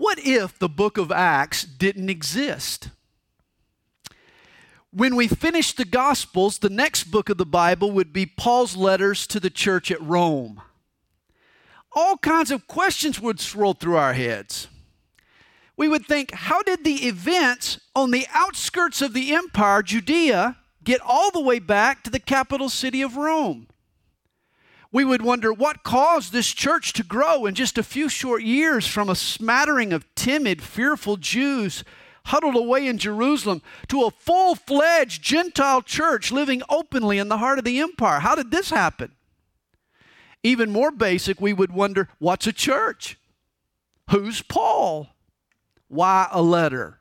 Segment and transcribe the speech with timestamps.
[0.00, 2.88] What if the book of Acts didn't exist?
[4.90, 9.26] When we finish the Gospels, the next book of the Bible would be Paul's letters
[9.26, 10.62] to the church at Rome.
[11.92, 14.68] All kinds of questions would swirl through our heads.
[15.76, 21.02] We would think, how did the events on the outskirts of the empire, Judea, get
[21.02, 23.66] all the way back to the capital city of Rome?
[24.92, 28.86] We would wonder what caused this church to grow in just a few short years
[28.86, 31.84] from a smattering of timid, fearful Jews
[32.26, 37.58] huddled away in Jerusalem to a full fledged Gentile church living openly in the heart
[37.58, 38.20] of the empire.
[38.20, 39.12] How did this happen?
[40.42, 43.18] Even more basic, we would wonder what's a church?
[44.10, 45.08] Who's Paul?
[45.88, 46.98] Why a letter?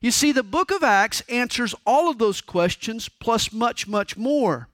[0.00, 4.68] You see, the book of Acts answers all of those questions plus much, much more.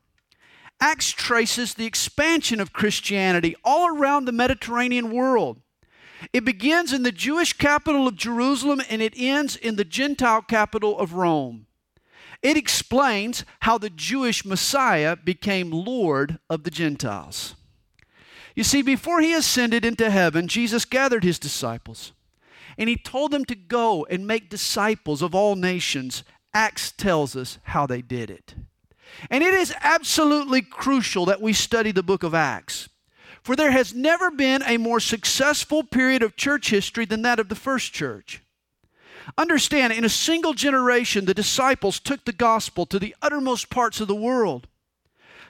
[0.83, 5.61] Acts traces the expansion of Christianity all around the Mediterranean world.
[6.33, 10.99] It begins in the Jewish capital of Jerusalem and it ends in the Gentile capital
[10.99, 11.67] of Rome.
[12.43, 17.55] It explains how the Jewish Messiah became Lord of the Gentiles.
[18.57, 22.13] You see, before he ascended into heaven, Jesus gathered his disciples
[22.77, 26.25] and he told them to go and make disciples of all nations.
[26.53, 28.57] Acts tells us how they did it.
[29.31, 32.89] And it is absolutely crucial that we study the book of Acts.
[33.43, 37.49] For there has never been a more successful period of church history than that of
[37.49, 38.41] the first church.
[39.37, 44.09] Understand, in a single generation, the disciples took the gospel to the uttermost parts of
[44.09, 44.69] the world.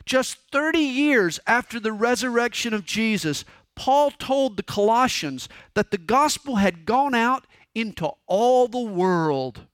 [0.05, 6.57] Just 30 years after the resurrection of Jesus, Paul told the Colossians that the gospel
[6.57, 9.67] had gone out into all the world.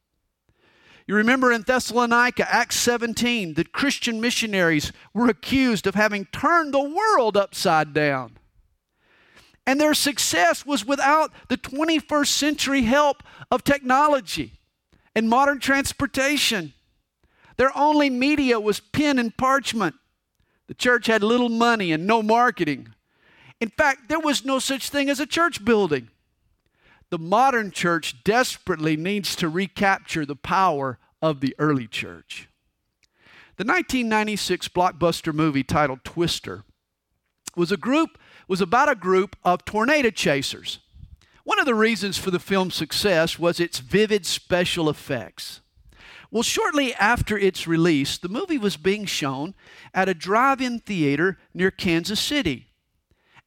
[1.08, 6.82] You remember in Thessalonica, Acts 17, the Christian missionaries were accused of having turned the
[6.82, 8.36] world upside down.
[9.66, 14.60] And their success was without the 21st century help of technology
[15.14, 16.74] and modern transportation.
[17.56, 19.94] Their only media was pen and parchment.
[20.66, 22.94] The church had little money and no marketing.
[23.62, 26.10] In fact, there was no such thing as a church building.
[27.10, 32.48] The modern church desperately needs to recapture the power of the early church.
[33.56, 36.64] The 1996 blockbuster movie titled Twister
[37.56, 40.78] was a group was about a group of tornado chasers.
[41.44, 45.60] One of the reasons for the film's success was its vivid special effects.
[46.30, 49.54] Well, shortly after its release, the movie was being shown
[49.94, 52.66] at a drive in theater near Kansas City.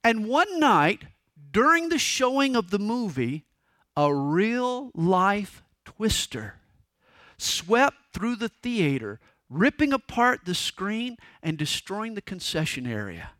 [0.03, 1.03] And one night,
[1.51, 3.45] during the showing of the movie,
[4.01, 6.55] a real life twister
[7.37, 13.31] swept through the theater, ripping apart the screen and destroying the concession area.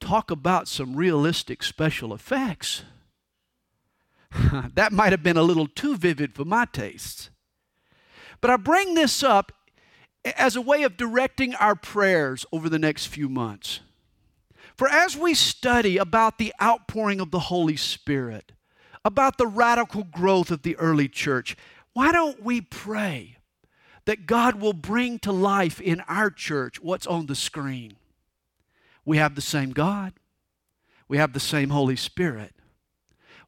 [0.00, 2.84] Talk about some realistic special effects.
[4.74, 7.28] that might have been a little too vivid for my tastes.
[8.40, 9.52] But I bring this up
[10.24, 13.80] as a way of directing our prayers over the next few months.
[14.76, 18.52] For as we study about the outpouring of the Holy Spirit,
[19.08, 21.56] about the radical growth of the early church,
[21.94, 23.38] why don't we pray
[24.04, 27.96] that God will bring to life in our church what's on the screen?
[29.06, 30.12] We have the same God,
[31.08, 32.54] we have the same Holy Spirit.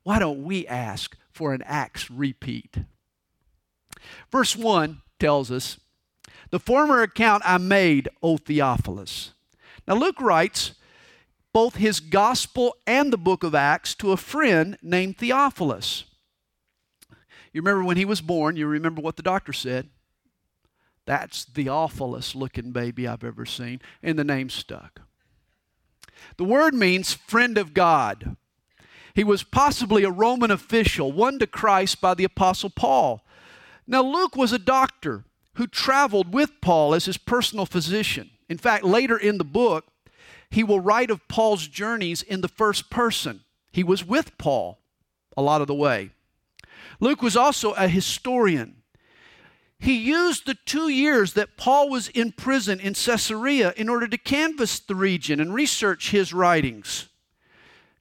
[0.02, 2.78] Why don't we ask for an Acts repeat?
[4.32, 5.78] Verse 1 tells us,
[6.48, 9.34] The former account I made, O Theophilus.
[9.86, 10.72] Now, Luke writes,
[11.52, 16.04] both his gospel and the book of Acts to a friend named Theophilus.
[17.52, 19.88] You remember when he was born, you remember what the doctor said?
[21.06, 25.00] That's the awfulest looking baby I've ever seen, and the name stuck.
[26.36, 28.36] The word means friend of God.
[29.14, 33.24] He was possibly a Roman official, won to Christ by the Apostle Paul.
[33.86, 35.24] Now, Luke was a doctor
[35.54, 38.30] who traveled with Paul as his personal physician.
[38.48, 39.86] In fact, later in the book,
[40.50, 43.42] he will write of Paul's journeys in the first person.
[43.70, 44.80] He was with Paul
[45.36, 46.10] a lot of the way.
[46.98, 48.82] Luke was also a historian.
[49.78, 54.18] He used the two years that Paul was in prison in Caesarea in order to
[54.18, 57.08] canvass the region and research his writings.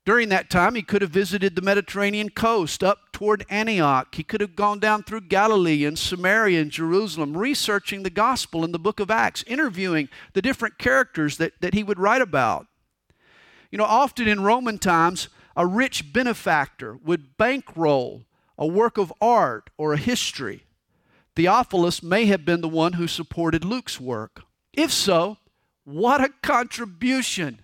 [0.05, 4.15] During that time, he could have visited the Mediterranean coast up toward Antioch.
[4.15, 8.71] He could have gone down through Galilee and Samaria and Jerusalem, researching the gospel in
[8.71, 12.67] the book of Acts, interviewing the different characters that, that he would write about.
[13.71, 18.23] You know, often in Roman times, a rich benefactor would bankroll
[18.57, 20.63] a work of art or a history.
[21.35, 24.41] Theophilus may have been the one who supported Luke's work.
[24.73, 25.37] If so,
[25.83, 27.61] what a contribution!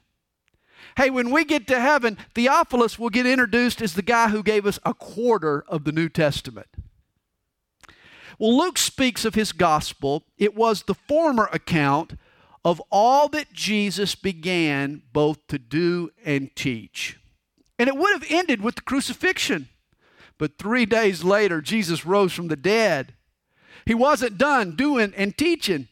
[0.97, 4.65] Hey, when we get to heaven, Theophilus will get introduced as the guy who gave
[4.65, 6.67] us a quarter of the New Testament.
[8.39, 10.23] Well, Luke speaks of his gospel.
[10.37, 12.17] It was the former account
[12.63, 17.19] of all that Jesus began both to do and teach.
[17.77, 19.69] And it would have ended with the crucifixion.
[20.37, 23.13] But three days later, Jesus rose from the dead.
[23.85, 25.87] He wasn't done doing and teaching.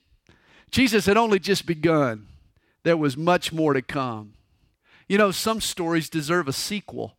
[0.71, 2.27] Jesus had only just begun.
[2.83, 4.33] There was much more to come.
[5.07, 7.17] You know, some stories deserve a sequel,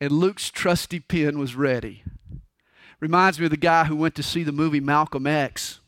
[0.00, 2.02] and Luke's trusty pen was ready.
[2.98, 5.80] Reminds me of the guy who went to see the movie Malcolm X.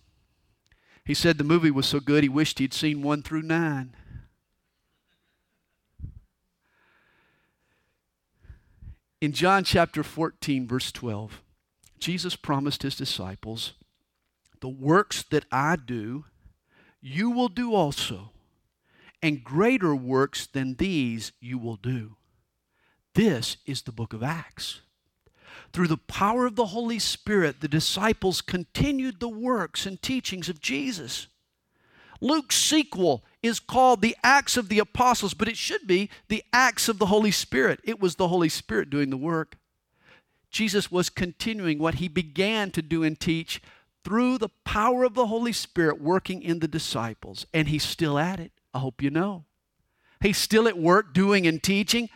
[1.04, 3.94] He said the movie was so good he wished he'd seen one through nine.
[9.20, 11.42] In John chapter 14, verse 12,
[12.00, 13.74] Jesus promised his disciples,
[14.60, 16.24] The works that I do,
[17.00, 18.30] you will do also,
[19.22, 22.16] and greater works than these you will do.
[23.14, 24.80] This is the book of Acts.
[25.72, 30.60] Through the power of the Holy Spirit, the disciples continued the works and teachings of
[30.60, 31.28] Jesus.
[32.20, 36.88] Luke's sequel is called the Acts of the Apostles, but it should be the Acts
[36.88, 37.80] of the Holy Spirit.
[37.84, 39.56] It was the Holy Spirit doing the work.
[40.50, 43.60] Jesus was continuing what he began to do and teach
[44.04, 48.38] through the power of the Holy Spirit working in the disciples, and he's still at
[48.38, 48.52] it.
[48.74, 49.44] I hope you know.
[50.20, 52.08] He's still at work doing and teaching.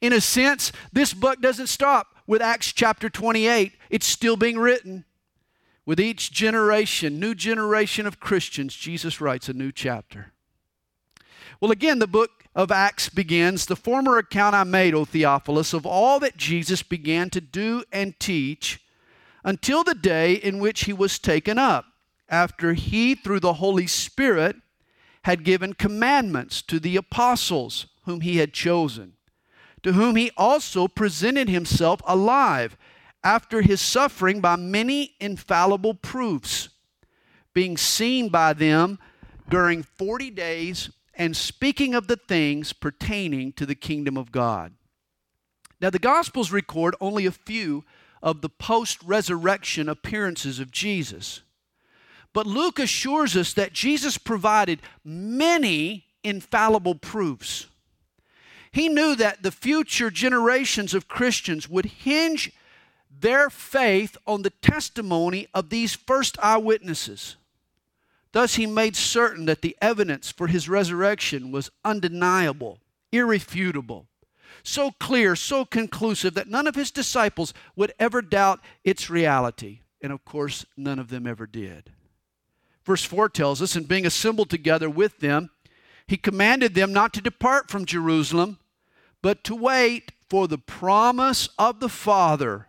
[0.00, 5.04] In a sense, this book doesn't stop with Acts chapter 28, it's still being written.
[5.84, 10.32] With each generation, new generation of Christians, Jesus writes a new chapter.
[11.60, 15.84] Well, again, the book of Acts begins The former account I made, O Theophilus, of
[15.84, 18.80] all that Jesus began to do and teach
[19.44, 21.86] until the day in which he was taken up,
[22.28, 24.56] after he, through the Holy Spirit,
[25.24, 29.14] had given commandments to the apostles whom he had chosen
[29.82, 32.76] to whom he also presented himself alive
[33.22, 36.70] after his suffering by many infallible proofs,
[37.54, 38.98] being seen by them
[39.48, 44.72] during 40 days and speaking of the things pertaining to the kingdom of God.
[45.80, 47.84] Now, the Gospels record only a few
[48.22, 51.40] of the post resurrection appearances of Jesus.
[52.32, 57.66] But Luke assures us that Jesus provided many infallible proofs.
[58.72, 62.52] He knew that the future generations of Christians would hinge
[63.10, 67.36] their faith on the testimony of these first eyewitnesses.
[68.32, 72.78] Thus, he made certain that the evidence for his resurrection was undeniable,
[73.10, 74.06] irrefutable,
[74.62, 79.80] so clear, so conclusive that none of his disciples would ever doubt its reality.
[80.00, 81.90] And of course, none of them ever did.
[82.84, 85.50] Verse 4 tells us, and being assembled together with them,
[86.06, 88.58] he commanded them not to depart from Jerusalem,
[89.22, 92.68] but to wait for the promise of the Father,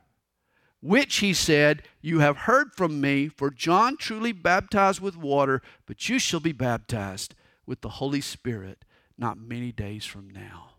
[0.82, 6.10] which he said, You have heard from me, for John truly baptized with water, but
[6.10, 7.36] you shall be baptized
[7.66, 8.84] with the Holy Spirit
[9.18, 10.72] not many days from now.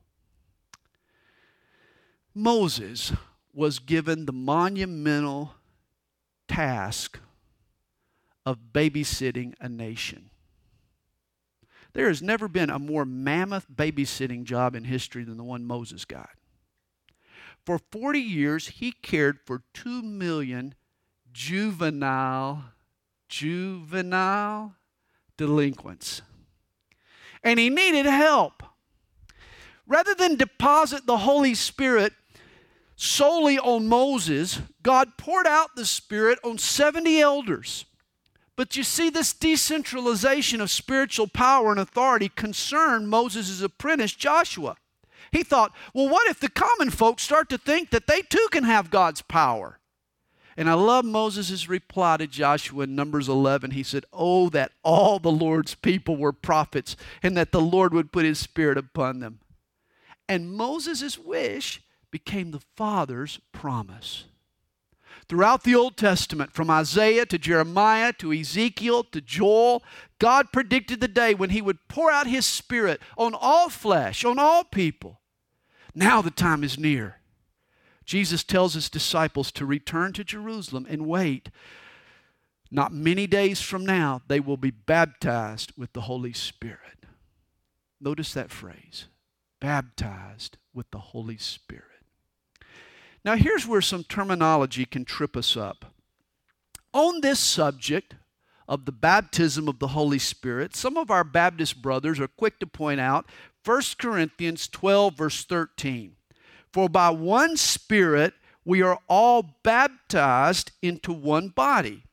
[2.34, 3.12] Moses
[3.52, 5.55] was given the monumental
[6.49, 7.20] task
[8.44, 10.30] of babysitting a nation.
[11.92, 16.04] There has never been a more mammoth babysitting job in history than the one Moses
[16.04, 16.30] got.
[17.64, 20.74] For 40 years, he cared for 2 million
[21.32, 22.64] juvenile,
[23.28, 24.74] juvenile
[25.36, 26.22] delinquents.
[27.44, 28.62] And he needed help.
[29.86, 32.12] Rather than deposit the Holy Spirit
[32.96, 37.84] solely on Moses, God poured out the Spirit on 70 elders
[38.62, 44.76] but you see, this decentralization of spiritual power and authority concerned Moses' apprentice, Joshua.
[45.32, 48.62] He thought, well, what if the common folks start to think that they too can
[48.62, 49.81] have God's power?
[50.56, 53.72] And I love Moses' reply to Joshua in Numbers 11.
[53.72, 58.12] He said, Oh, that all the Lord's people were prophets and that the Lord would
[58.12, 59.40] put his spirit upon them.
[60.28, 64.26] And Moses' wish became the Father's promise.
[65.29, 69.82] Throughout the Old Testament, from Isaiah to Jeremiah to Ezekiel to Joel,
[70.19, 74.38] God predicted the day when He would pour out His Spirit on all flesh, on
[74.38, 75.20] all people.
[75.94, 77.17] Now the time is near.
[78.05, 81.50] Jesus tells His disciples to return to Jerusalem and wait.
[82.70, 87.06] Not many days from now, they will be baptized with the Holy Spirit.
[88.00, 89.06] Notice that phrase
[89.60, 91.92] baptized with the Holy Spirit.
[93.24, 95.94] Now, here's where some terminology can trip us up.
[96.93, 98.17] On this subject
[98.69, 102.67] of the baptism of the Holy Spirit, some of our Baptist brothers are quick to
[102.67, 103.26] point out
[103.64, 106.17] 1 Corinthians 12, verse 13.
[106.72, 112.05] For by one Spirit we are all baptized into one body.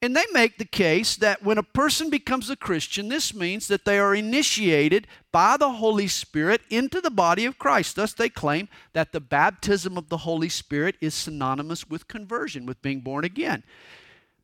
[0.00, 3.84] And they make the case that when a person becomes a Christian, this means that
[3.84, 7.96] they are initiated by the Holy Spirit into the body of Christ.
[7.96, 12.80] Thus, they claim that the baptism of the Holy Spirit is synonymous with conversion, with
[12.80, 13.64] being born again.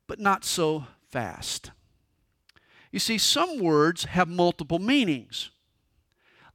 [0.09, 1.71] But not so fast.
[2.91, 5.51] You see, some words have multiple meanings.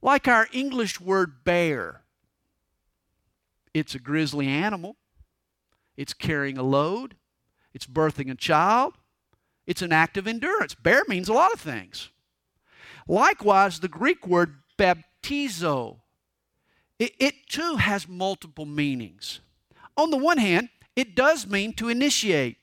[0.02, 2.02] Like our English word bear,
[3.72, 4.96] it's a grizzly animal,
[5.96, 7.16] it's carrying a load,
[7.72, 8.94] it's birthing a child,
[9.66, 10.74] it's an act of endurance.
[10.74, 12.10] Bear means a lot of things.
[13.06, 15.98] Likewise, the Greek word baptizo,
[16.98, 19.40] it, it too has multiple meanings.
[19.96, 22.56] On the one hand, it does mean to initiate.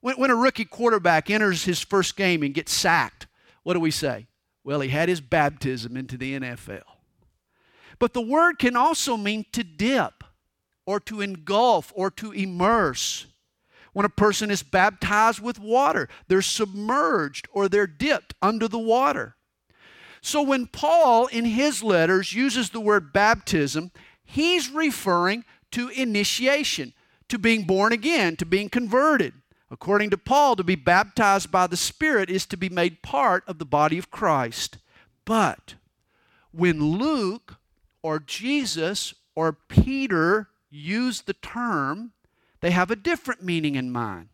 [0.00, 3.26] When, when a rookie quarterback enters his first game and gets sacked,
[3.62, 4.26] what do we say?
[4.64, 6.82] Well, he had his baptism into the NFL.
[7.98, 10.24] But the word can also mean to dip
[10.86, 13.26] or to engulf or to immerse.
[13.92, 19.36] When a person is baptized with water, they're submerged or they're dipped under the water.
[20.20, 23.92] So when Paul in his letters uses the word baptism,
[24.24, 26.92] he's referring to initiation,
[27.28, 29.34] to being born again, to being converted.
[29.70, 33.58] According to Paul, to be baptized by the Spirit is to be made part of
[33.58, 34.78] the body of Christ.
[35.24, 35.74] But
[36.52, 37.56] when Luke
[38.02, 42.12] or Jesus or Peter use the term,
[42.60, 44.28] they have a different meaning in mind.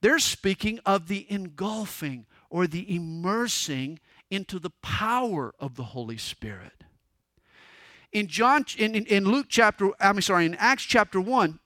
[0.00, 6.84] They're speaking of the engulfing or the immersing into the power of the Holy Spirit.
[8.12, 11.58] In John in, in, Luke chapter, I'm sorry, in Acts chapter 1,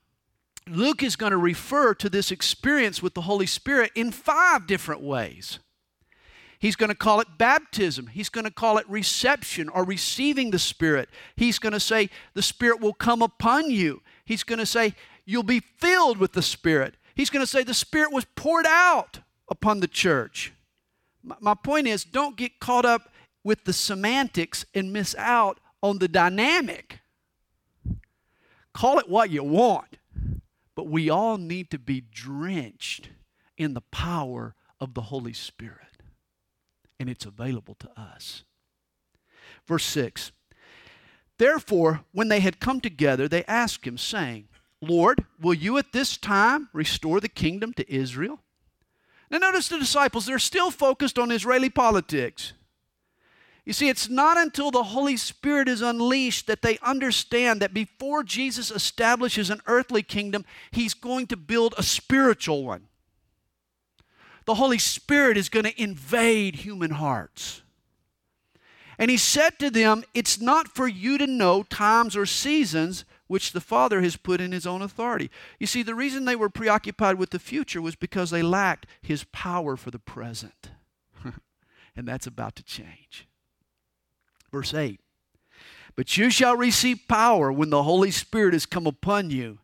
[0.69, 5.01] Luke is going to refer to this experience with the Holy Spirit in five different
[5.01, 5.59] ways.
[6.59, 8.07] He's going to call it baptism.
[8.07, 11.09] He's going to call it reception or receiving the Spirit.
[11.35, 14.01] He's going to say the Spirit will come upon you.
[14.25, 14.95] He's going to say
[15.27, 16.95] you'll be filled with the Spirit.
[17.13, 19.19] He's going to say the Spirit was poured out
[19.49, 20.53] upon the church.
[21.21, 23.11] My point is, don't get caught up
[23.43, 27.01] with the semantics and miss out on the dynamic.
[28.73, 29.97] Call it what you want.
[30.73, 33.09] But we all need to be drenched
[33.57, 36.03] in the power of the Holy Spirit.
[36.99, 38.43] And it's available to us.
[39.65, 40.31] Verse 6
[41.37, 44.47] Therefore, when they had come together, they asked him, saying,
[44.81, 48.39] Lord, will you at this time restore the kingdom to Israel?
[49.29, 52.53] Now, notice the disciples, they're still focused on Israeli politics.
[53.65, 58.23] You see, it's not until the Holy Spirit is unleashed that they understand that before
[58.23, 62.87] Jesus establishes an earthly kingdom, he's going to build a spiritual one.
[64.45, 67.61] The Holy Spirit is going to invade human hearts.
[68.97, 73.51] And he said to them, It's not for you to know times or seasons which
[73.51, 75.29] the Father has put in his own authority.
[75.59, 79.25] You see, the reason they were preoccupied with the future was because they lacked his
[79.25, 80.71] power for the present.
[81.95, 83.27] and that's about to change.
[84.51, 84.99] Verse 8
[85.95, 89.59] But you shall receive power when the Holy Spirit has come upon you,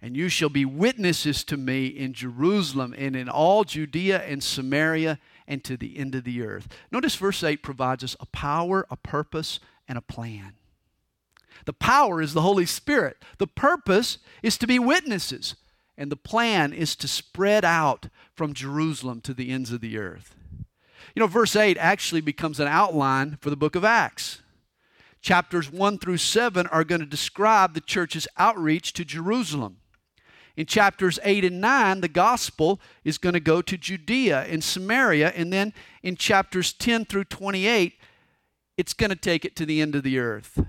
[0.00, 5.18] and you shall be witnesses to me in Jerusalem and in all Judea and Samaria
[5.48, 6.68] and to the end of the earth.
[6.92, 9.58] Notice verse 8 provides us a power, a purpose,
[9.88, 10.57] and a plan.
[11.64, 13.18] The power is the Holy Spirit.
[13.38, 15.54] The purpose is to be witnesses.
[15.96, 20.36] And the plan is to spread out from Jerusalem to the ends of the earth.
[21.14, 24.40] You know, verse 8 actually becomes an outline for the book of Acts.
[25.20, 29.78] Chapters 1 through 7 are going to describe the church's outreach to Jerusalem.
[30.56, 35.30] In chapters 8 and 9, the gospel is going to go to Judea and Samaria.
[35.30, 35.72] And then
[36.02, 37.94] in chapters 10 through 28,
[38.76, 40.64] it's going to take it to the end of the earth.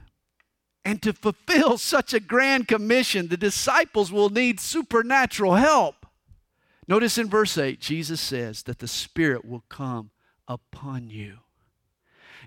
[0.85, 6.05] And to fulfill such a grand commission, the disciples will need supernatural help.
[6.87, 10.09] Notice in verse 8, Jesus says that the Spirit will come
[10.47, 11.39] upon you.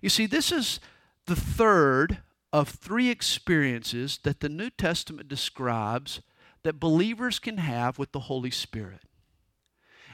[0.00, 0.80] You see, this is
[1.26, 2.18] the third
[2.52, 6.20] of three experiences that the New Testament describes
[6.64, 9.02] that believers can have with the Holy Spirit.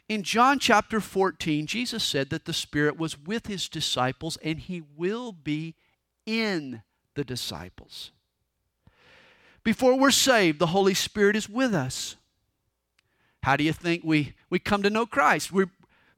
[0.08, 4.82] In John chapter 14, Jesus said that the Spirit was with his disciples and he
[4.96, 5.75] will be
[6.25, 6.82] in
[7.18, 8.12] the disciples.
[9.64, 12.14] Before we're saved, the Holy Spirit is with us.
[13.42, 15.52] How do you think we, we come to know Christ?
[15.52, 15.64] we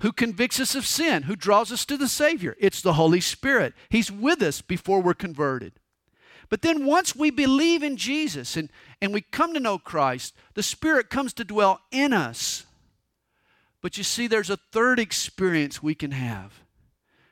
[0.01, 1.25] who convicts us of sin?
[1.25, 2.55] Who draws us to the Savior?
[2.59, 3.75] It's the Holy Spirit.
[3.89, 5.73] He's with us before we're converted.
[6.49, 10.63] But then once we believe in Jesus and, and we come to know Christ, the
[10.63, 12.67] Spirit comes to dwell in us.
[13.83, 16.61] But you see, there's a third experience we can have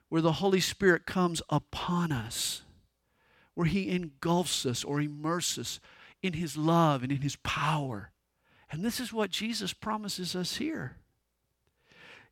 [0.09, 2.63] where the Holy Spirit comes upon us,
[3.59, 5.81] where He engulfs us or immerses us
[6.23, 8.13] in His love and in His power.
[8.71, 10.95] And this is what Jesus promises us here.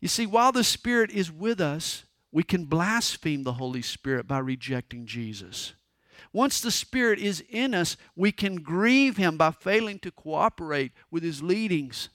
[0.01, 4.39] You see, while the Spirit is with us, we can blaspheme the Holy Spirit by
[4.39, 5.73] rejecting Jesus.
[6.33, 11.25] Once the Spirit is in us, we can grieve Him by failing to cooperate with
[11.25, 12.09] His leadings.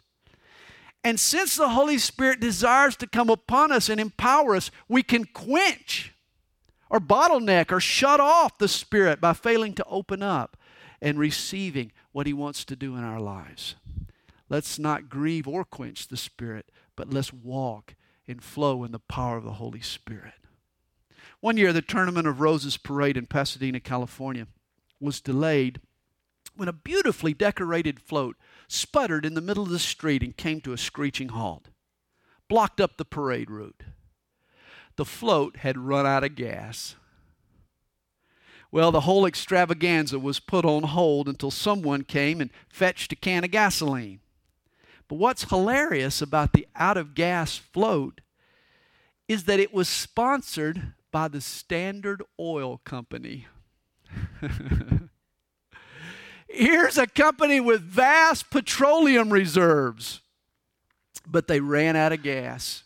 [1.04, 5.26] And since the Holy Spirit desires to come upon us and empower us, we can
[5.26, 6.14] quench
[6.92, 10.58] or bottleneck or shut off the Spirit by failing to open up
[11.02, 13.76] and receiving what He wants to do in our lives.
[14.50, 17.96] Let's not grieve or quench the Spirit, but let's walk
[18.28, 20.34] and flow in the power of the Holy Spirit.
[21.40, 24.48] One year, the Tournament of Roses parade in Pasadena, California,
[25.00, 25.80] was delayed
[26.58, 28.36] when a beautifully decorated float
[28.68, 31.70] sputtered in the middle of the street and came to a screeching halt,
[32.50, 33.84] blocked up the parade route.
[34.96, 36.96] The float had run out of gas.
[38.72, 43.44] Well, the whole extravaganza was put on hold until someone came and fetched a can
[43.44, 44.22] of gasoline.
[45.10, 48.22] But what's hilarious about the out of gas float
[49.28, 53.48] is that it was sponsored by the Standard Oil Company.
[56.48, 60.22] Here's a company with vast petroleum reserves,
[61.26, 62.84] but they ran out of gas.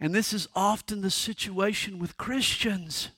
[0.00, 3.10] And this is often the situation with Christians.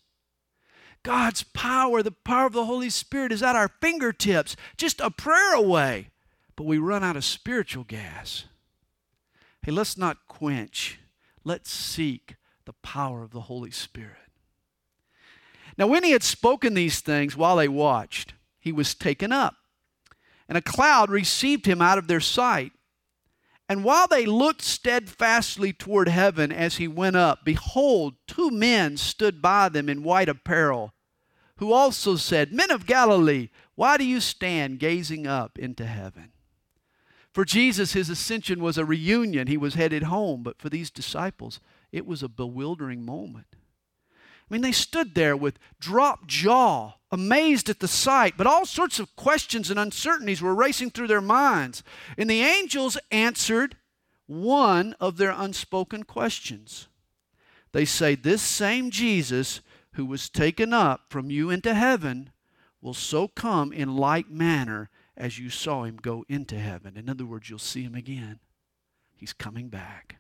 [1.05, 5.55] God's power, the power of the Holy Spirit, is at our fingertips, just a prayer
[5.55, 6.09] away.
[6.57, 8.45] But we run out of spiritual gas.
[9.63, 10.99] Hey, let's not quench,
[11.45, 12.35] let's seek
[12.65, 14.17] the power of the Holy Spirit.
[15.79, 19.57] Now, when he had spoken these things while they watched, he was taken up,
[20.49, 22.73] and a cloud received him out of their sight.
[23.73, 29.41] And while they looked steadfastly toward heaven as he went up, behold, two men stood
[29.41, 30.93] by them in white apparel,
[31.57, 36.33] who also said, Men of Galilee, why do you stand gazing up into heaven?
[37.33, 39.47] For Jesus, his ascension was a reunion.
[39.47, 41.59] He was headed home, but for these disciples,
[41.93, 43.57] it was a bewildering moment.
[44.13, 48.99] I mean, they stood there with dropped jaw, amazed at the sight, but all sorts
[48.99, 51.85] of questions and uncertainties were racing through their minds.
[52.17, 53.77] And the angels answered
[54.27, 56.89] one of their unspoken questions.
[57.73, 59.61] They say, This same Jesus
[59.93, 62.31] who was taken up from you into heaven
[62.81, 66.97] will so come in like manner as you saw him go into heaven.
[66.97, 68.41] In other words, you'll see him again.
[69.15, 70.17] He's coming back.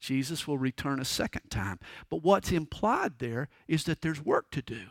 [0.00, 1.78] Jesus will return a second time.
[2.10, 4.88] But what's implied there is that there's work to do.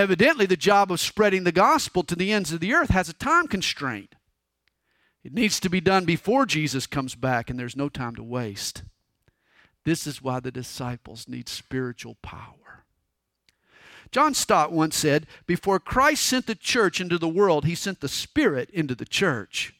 [0.00, 3.12] Evidently, the job of spreading the gospel to the ends of the earth has a
[3.12, 4.14] time constraint.
[5.22, 8.82] It needs to be done before Jesus comes back, and there's no time to waste.
[9.84, 12.86] This is why the disciples need spiritual power.
[14.10, 18.08] John Stott once said, Before Christ sent the church into the world, he sent the
[18.08, 19.74] Spirit into the church.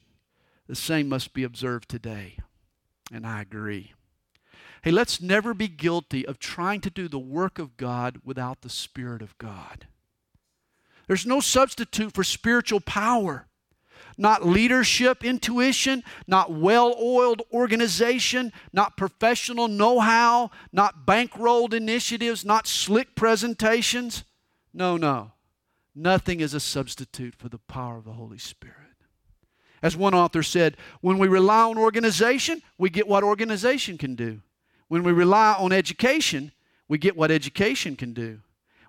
[0.67, 2.37] The same must be observed today.
[3.11, 3.93] And I agree.
[4.83, 8.69] Hey, let's never be guilty of trying to do the work of God without the
[8.69, 9.87] Spirit of God.
[11.11, 13.45] There's no substitute for spiritual power.
[14.17, 22.65] Not leadership intuition, not well oiled organization, not professional know how, not bankrolled initiatives, not
[22.65, 24.23] slick presentations.
[24.73, 25.33] No, no.
[25.93, 28.77] Nothing is a substitute for the power of the Holy Spirit.
[29.83, 34.39] As one author said, when we rely on organization, we get what organization can do.
[34.87, 36.53] When we rely on education,
[36.87, 38.39] we get what education can do.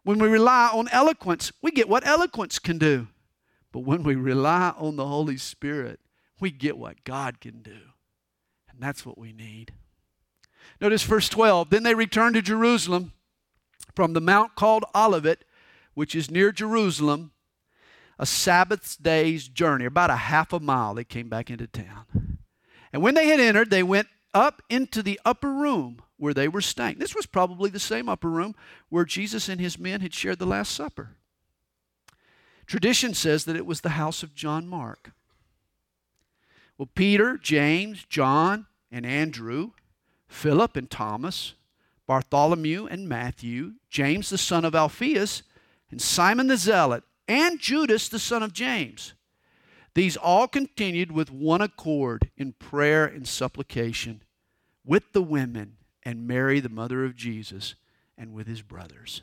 [0.04, 3.08] When we rely on eloquence, we get what eloquence can do.
[3.70, 6.00] But when we rely on the Holy Spirit,
[6.40, 7.78] we get what God can do.
[8.70, 9.72] And that's what we need.
[10.80, 11.70] Notice verse 12.
[11.70, 13.12] Then they returned to Jerusalem
[13.94, 15.44] from the mount called Olivet,
[15.94, 17.32] which is near Jerusalem,
[18.18, 22.38] a Sabbath day's journey, about a half a mile, they came back into town.
[22.92, 26.60] And when they had entered, they went up into the upper room where they were
[26.60, 26.98] staying.
[26.98, 28.54] This was probably the same upper room
[28.88, 31.16] where Jesus and his men had shared the Last Supper.
[32.66, 35.12] Tradition says that it was the house of John Mark.
[36.78, 39.72] Well, Peter, James, John, and Andrew,
[40.28, 41.54] Philip and Thomas,
[42.06, 45.42] Bartholomew and Matthew, James the son of Alphaeus,
[45.90, 49.14] and Simon the Zealot, and Judas, the son of James.
[49.94, 54.22] These all continued with one accord in prayer and supplication
[54.84, 57.74] with the women and Mary, the mother of Jesus,
[58.16, 59.22] and with his brothers.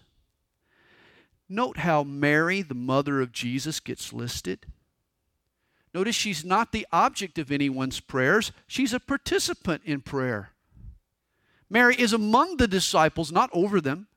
[1.48, 4.68] Note how Mary, the mother of Jesus, gets listed.
[5.94, 10.52] Notice she's not the object of anyone's prayers, she's a participant in prayer.
[11.70, 14.08] Mary is among the disciples, not over them.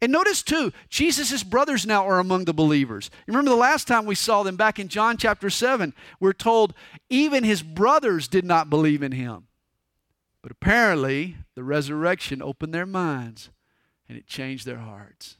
[0.00, 3.10] And notice too, Jesus' brothers now are among the believers.
[3.26, 6.74] You remember the last time we saw them back in John chapter 7, we're told
[7.08, 9.46] even his brothers did not believe in him.
[10.42, 13.50] But apparently, the resurrection opened their minds
[14.08, 15.36] and it changed their hearts.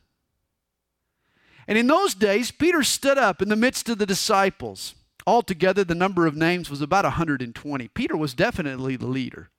[1.67, 4.95] And in those days, Peter stood up in the midst of the disciples.
[5.27, 7.89] Altogether, the number of names was about 120.
[7.89, 9.51] Peter was definitely the leader.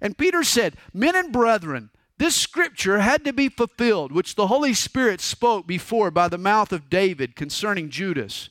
[0.00, 4.74] And Peter said, Men and brethren, this scripture had to be fulfilled, which the Holy
[4.74, 8.50] Spirit spoke before by the mouth of David concerning Judas,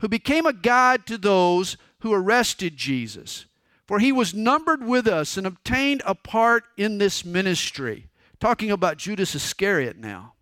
[0.00, 3.46] who became a guide to those who arrested Jesus.
[3.86, 8.08] For he was numbered with us and obtained a part in this ministry.
[8.40, 10.34] Talking about Judas Iscariot now.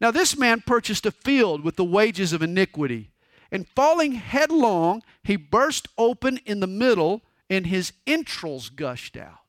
[0.00, 3.10] Now, this man purchased a field with the wages of iniquity,
[3.52, 9.43] and falling headlong, he burst open in the middle, and his entrails gushed out.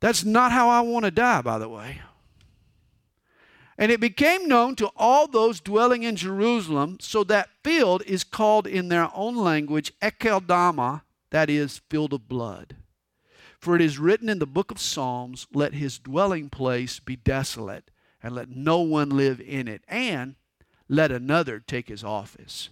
[0.00, 2.00] That's not how I want to die, by the way.
[3.76, 8.66] And it became known to all those dwelling in Jerusalem, so that field is called
[8.66, 12.76] in their own language Akeldama, that is, field of blood.
[13.60, 17.90] For it is written in the book of Psalms, Let his dwelling place be desolate,
[18.20, 20.34] and let no one live in it, and
[20.88, 22.70] let another take his office.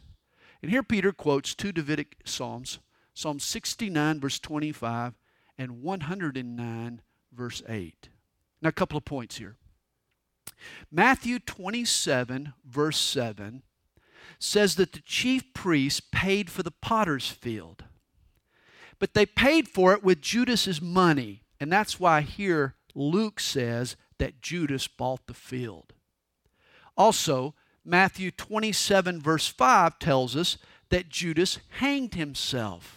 [0.62, 2.80] And here Peter quotes two Davidic Psalms
[3.14, 5.14] Psalm 69, verse 25,
[5.56, 7.00] and 109,
[7.36, 8.08] verse 8.
[8.62, 9.56] Now, a couple of points here.
[10.90, 13.62] Matthew 27, verse 7
[14.38, 17.84] says that the chief priests paid for the potter's field,
[18.98, 21.42] but they paid for it with Judas's money.
[21.60, 25.92] And that's why here Luke says that Judas bought the field.
[26.96, 32.95] Also, Matthew 27, verse 5 tells us that Judas hanged himself.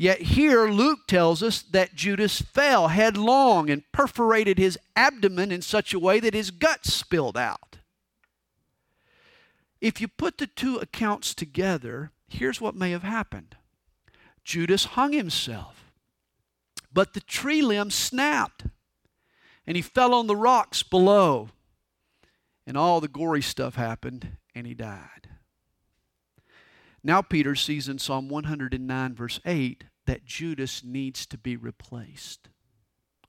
[0.00, 5.92] Yet here Luke tells us that Judas fell headlong and perforated his abdomen in such
[5.92, 7.76] a way that his guts spilled out.
[9.78, 13.56] If you put the two accounts together, here's what may have happened
[14.42, 15.92] Judas hung himself,
[16.90, 18.64] but the tree limb snapped
[19.66, 21.50] and he fell on the rocks below,
[22.66, 25.28] and all the gory stuff happened, and he died.
[27.02, 32.48] Now, Peter sees in Psalm 109, verse 8, that Judas needs to be replaced.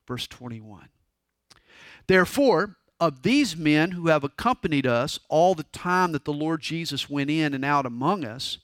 [0.08, 0.90] Verse 21.
[2.08, 7.08] Therefore, of these men who have accompanied us all the time that the Lord Jesus
[7.08, 8.58] went in and out among us,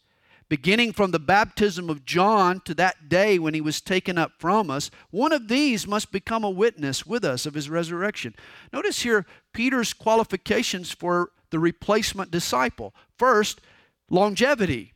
[0.49, 4.71] beginning from the baptism of John to that day when he was taken up from
[4.71, 8.34] us, one of these must become a witness with us of his resurrection.
[8.73, 12.95] Notice here Peter's qualifications for the replacement disciple.
[13.15, 13.62] First,
[14.10, 14.93] longevity.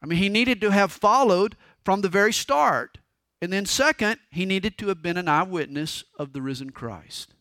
[0.00, 2.98] I mean, he needed to have followed from the very start.
[3.40, 7.34] And then, second, he needed to have been an eyewitness of the risen Christ.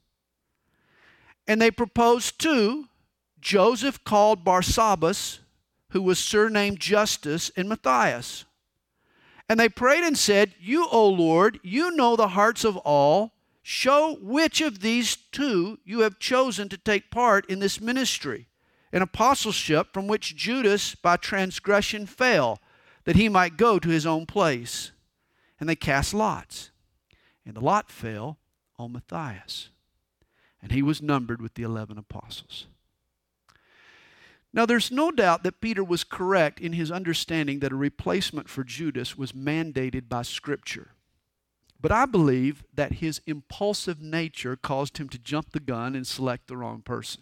[1.47, 2.88] And they proposed two
[3.39, 5.39] Joseph called Barsabbas,
[5.89, 8.45] who was surnamed Justus, and Matthias.
[9.49, 13.34] And they prayed and said, You, O Lord, you know the hearts of all.
[13.63, 18.47] Show which of these two you have chosen to take part in this ministry,
[18.91, 22.60] an apostleship from which Judas by transgression fell
[23.05, 24.91] that he might go to his own place.
[25.59, 26.71] And they cast lots.
[27.45, 28.39] And the lot fell
[28.77, 29.69] on Matthias.
[30.61, 32.67] And he was numbered with the eleven apostles.
[34.53, 38.63] Now, there's no doubt that Peter was correct in his understanding that a replacement for
[38.63, 40.89] Judas was mandated by Scripture.
[41.79, 46.47] But I believe that his impulsive nature caused him to jump the gun and select
[46.47, 47.21] the wrong person.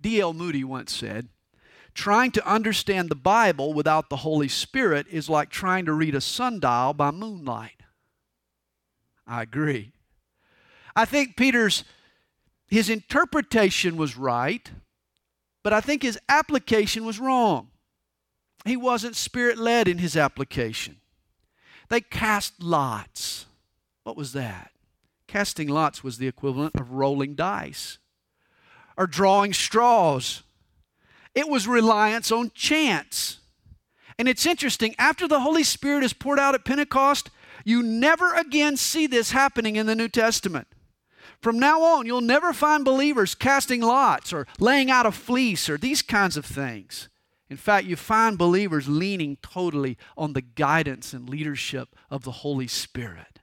[0.00, 0.34] D.L.
[0.34, 1.28] Moody once said,
[1.94, 6.20] Trying to understand the Bible without the Holy Spirit is like trying to read a
[6.20, 7.82] sundial by moonlight.
[9.26, 9.92] I agree.
[10.96, 11.84] I think Peter's
[12.66, 14.70] his interpretation was right,
[15.62, 17.68] but I think his application was wrong.
[18.64, 20.96] He wasn't spirit led in his application.
[21.88, 23.46] They cast lots.
[24.02, 24.72] What was that?
[25.26, 27.98] Casting lots was the equivalent of rolling dice
[28.96, 30.42] or drawing straws.
[31.34, 33.38] It was reliance on chance.
[34.18, 37.30] And it's interesting, after the Holy Spirit is poured out at Pentecost,
[37.64, 40.68] you never again see this happening in the New Testament.
[41.40, 45.76] From now on, you'll never find believers casting lots or laying out a fleece or
[45.76, 47.08] these kinds of things.
[47.50, 52.66] In fact, you find believers leaning totally on the guidance and leadership of the Holy
[52.66, 53.40] Spirit.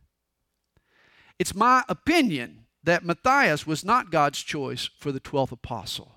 [1.37, 6.13] It's my opinion that Matthias was not God's choice for the 12th apostle.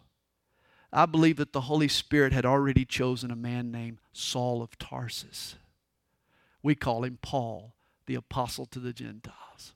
[0.96, 5.57] I believe that the Holy Spirit had already chosen a man named Saul of Tarsus.
[6.62, 7.74] We call him Paul,
[8.07, 9.74] the apostle to the Gentiles.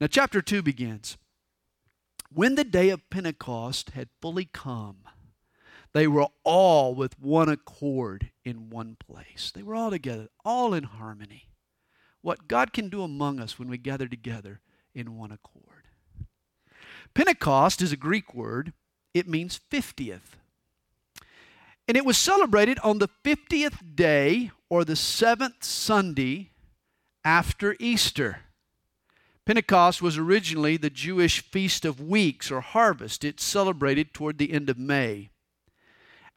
[0.00, 1.18] Now, chapter 2 begins.
[2.32, 5.00] When the day of Pentecost had fully come,
[5.92, 9.52] they were all with one accord in one place.
[9.54, 11.50] They were all together, all in harmony.
[12.22, 14.60] What God can do among us when we gather together
[14.94, 15.64] in one accord.
[17.12, 18.72] Pentecost is a Greek word,
[19.18, 20.36] it means 50th.
[21.86, 26.50] And it was celebrated on the 50th day or the seventh Sunday
[27.24, 28.40] after Easter.
[29.46, 33.24] Pentecost was originally the Jewish Feast of Weeks or harvest.
[33.24, 35.30] It's celebrated toward the end of May.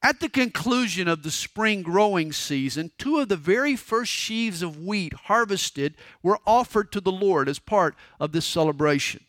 [0.04, 4.80] At the conclusion of the spring growing season, two of the very first sheaves of
[4.80, 9.26] wheat harvested were offered to the Lord as part of this celebration.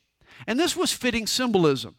[0.47, 1.97] And this was fitting symbolism.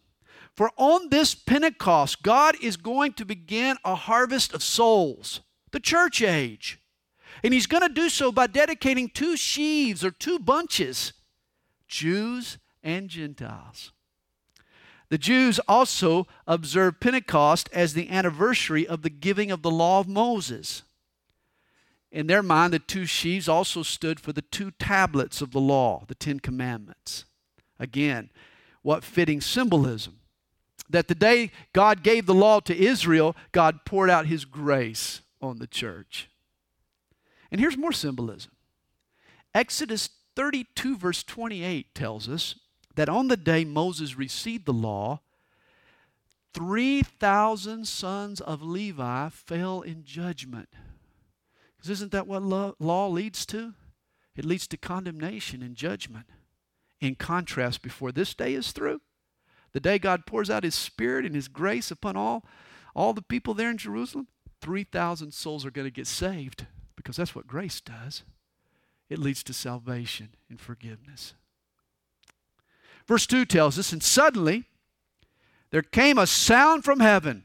[0.55, 6.21] For on this Pentecost, God is going to begin a harvest of souls, the church
[6.21, 6.79] age.
[7.43, 11.13] And He's going to do so by dedicating two sheaves or two bunches
[11.87, 13.91] Jews and Gentiles.
[15.09, 20.07] The Jews also observed Pentecost as the anniversary of the giving of the law of
[20.07, 20.83] Moses.
[22.11, 26.03] In their mind, the two sheaves also stood for the two tablets of the law,
[26.07, 27.25] the Ten Commandments.
[27.79, 28.29] Again,
[28.81, 30.19] what fitting symbolism
[30.93, 35.57] that the day God gave the law to Israel, God poured out his grace on
[35.57, 36.29] the church.
[37.51, 38.51] And here's more symbolism
[39.53, 42.55] Exodus 32, verse 28 tells us
[42.95, 45.21] that on the day Moses received the law,
[46.53, 50.69] 3,000 sons of Levi fell in judgment.
[51.75, 52.43] Because isn't that what
[52.79, 53.73] law leads to?
[54.35, 56.27] It leads to condemnation and judgment.
[57.01, 59.01] In contrast, before this day is through,
[59.73, 62.45] the day God pours out his spirit and his grace upon all,
[62.95, 64.27] all the people there in Jerusalem,
[64.61, 68.23] 3,000 souls are going to get saved because that's what grace does.
[69.09, 71.33] It leads to salvation and forgiveness.
[73.07, 74.63] Verse 2 tells us, and suddenly
[75.71, 77.43] there came a sound from heaven.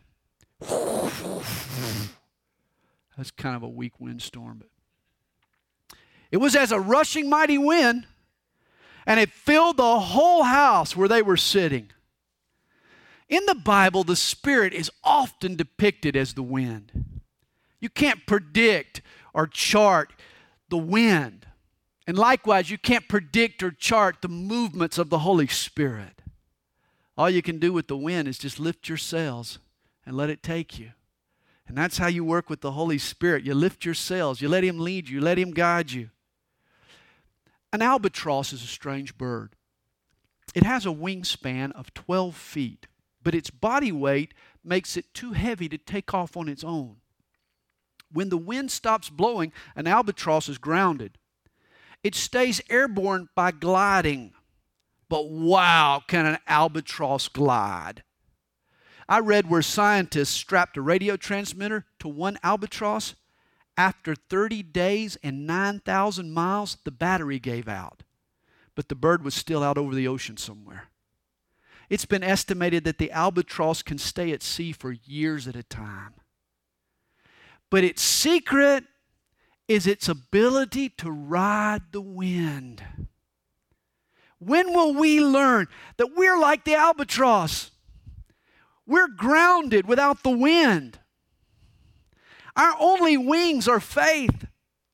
[3.16, 5.98] That's kind of a weak windstorm, but
[6.30, 8.06] it was as a rushing mighty wind,
[9.06, 11.90] and it filled the whole house where they were sitting.
[13.28, 17.20] In the Bible, the Spirit is often depicted as the wind.
[17.80, 19.02] You can't predict
[19.34, 20.12] or chart
[20.68, 21.46] the wind.
[22.06, 26.22] And likewise, you can't predict or chart the movements of the Holy Spirit.
[27.18, 29.58] All you can do with the wind is just lift your sails
[30.06, 30.92] and let it take you.
[31.66, 33.44] And that's how you work with the Holy Spirit.
[33.44, 36.08] You lift your sails, you let Him lead you, let Him guide you.
[37.74, 39.54] An albatross is a strange bird.
[40.54, 42.86] It has a wingspan of 12 feet
[43.22, 46.96] but its body weight makes it too heavy to take off on its own.
[48.12, 51.18] When the wind stops blowing, an albatross is grounded.
[52.02, 54.32] It stays airborne by gliding.
[55.08, 58.02] But wow, can an albatross glide?
[59.08, 63.14] I read where scientists strapped a radio transmitter to one albatross.
[63.76, 68.02] After 30 days and 9,000 miles, the battery gave out.
[68.74, 70.88] But the bird was still out over the ocean somewhere.
[71.90, 76.14] It's been estimated that the albatross can stay at sea for years at a time.
[77.70, 78.84] But its secret
[79.66, 82.82] is its ability to ride the wind.
[84.38, 87.70] When will we learn that we're like the albatross?
[88.86, 90.98] We're grounded without the wind.
[92.56, 94.46] Our only wings are faith.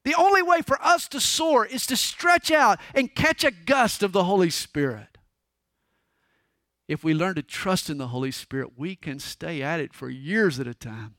[0.04, 4.02] The only way for us to soar is to stretch out and catch a gust
[4.02, 5.13] of the Holy Spirit
[6.86, 10.10] if we learn to trust in the Holy Spirit, we can stay at it for
[10.10, 11.14] years at a time.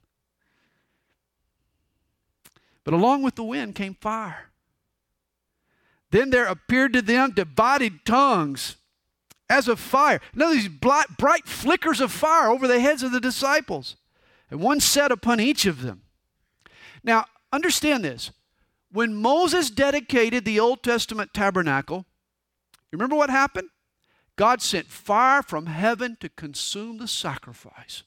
[2.84, 4.52] But along with the wind came fire.
[6.12, 8.78] Then there appeared to them divided tongues
[9.50, 10.22] as of fire.
[10.34, 13.96] Now, these bright, flickers of fire over the heads of the disciples.
[14.50, 16.04] And one sat upon each of them.
[17.04, 18.32] Now, understand this.
[18.92, 22.06] When Moses dedicated the Old Testament tabernacle,
[22.92, 23.70] remember what happened?
[24.36, 28.04] God sent fire from heaven to consume the sacrifice.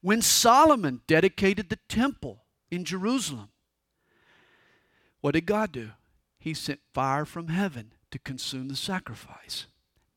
[0.00, 3.48] When Solomon dedicated the temple in Jerusalem,
[5.20, 5.90] what did God do?
[6.38, 9.66] He sent fire from heaven to consume the sacrifice.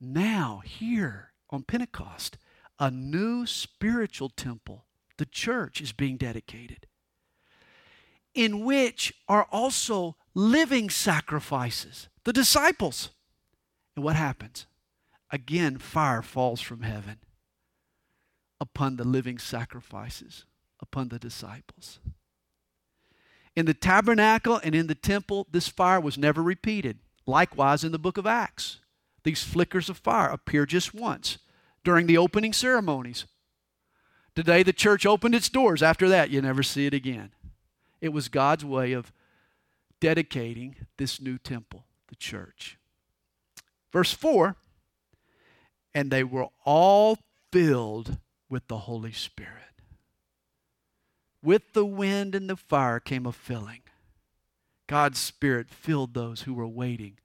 [0.00, 2.38] Now, here on Pentecost,
[2.78, 4.84] a new spiritual temple,
[5.16, 6.86] the church, is being dedicated,
[8.34, 13.10] in which are also living sacrifices, the disciples.
[13.96, 14.66] And what happens?
[15.30, 17.18] Again fire falls from heaven
[18.60, 20.44] upon the living sacrifices,
[20.80, 22.00] upon the disciples.
[23.54, 26.98] In the tabernacle and in the temple, this fire was never repeated.
[27.26, 28.80] Likewise, in the book of Acts,
[29.24, 31.38] these flickers of fire appear just once
[31.84, 33.26] during the opening ceremonies.
[34.34, 35.82] Today, the church opened its doors.
[35.82, 37.32] After that, you never see it again.
[38.00, 39.12] It was God's way of
[40.00, 42.78] dedicating this new temple, the church.
[43.92, 44.56] Verse 4
[45.98, 47.18] And they were all
[47.50, 49.82] filled with the Holy Spirit.
[51.42, 53.80] With the wind and the fire came a filling.
[54.86, 57.18] God's Spirit filled those who were waiting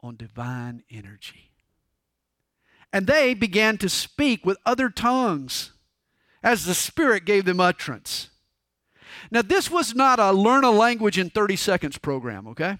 [0.00, 1.50] on divine energy.
[2.92, 5.72] And they began to speak with other tongues
[6.40, 8.30] as the Spirit gave them utterance.
[9.32, 12.78] Now, this was not a learn a language in 30 seconds program, okay?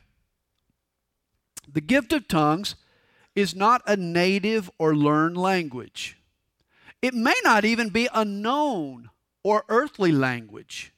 [1.69, 2.77] The gift of tongues
[3.35, 6.19] is not a native or learned language.
[7.03, 9.11] It may not even be a known
[9.43, 10.93] or earthly language.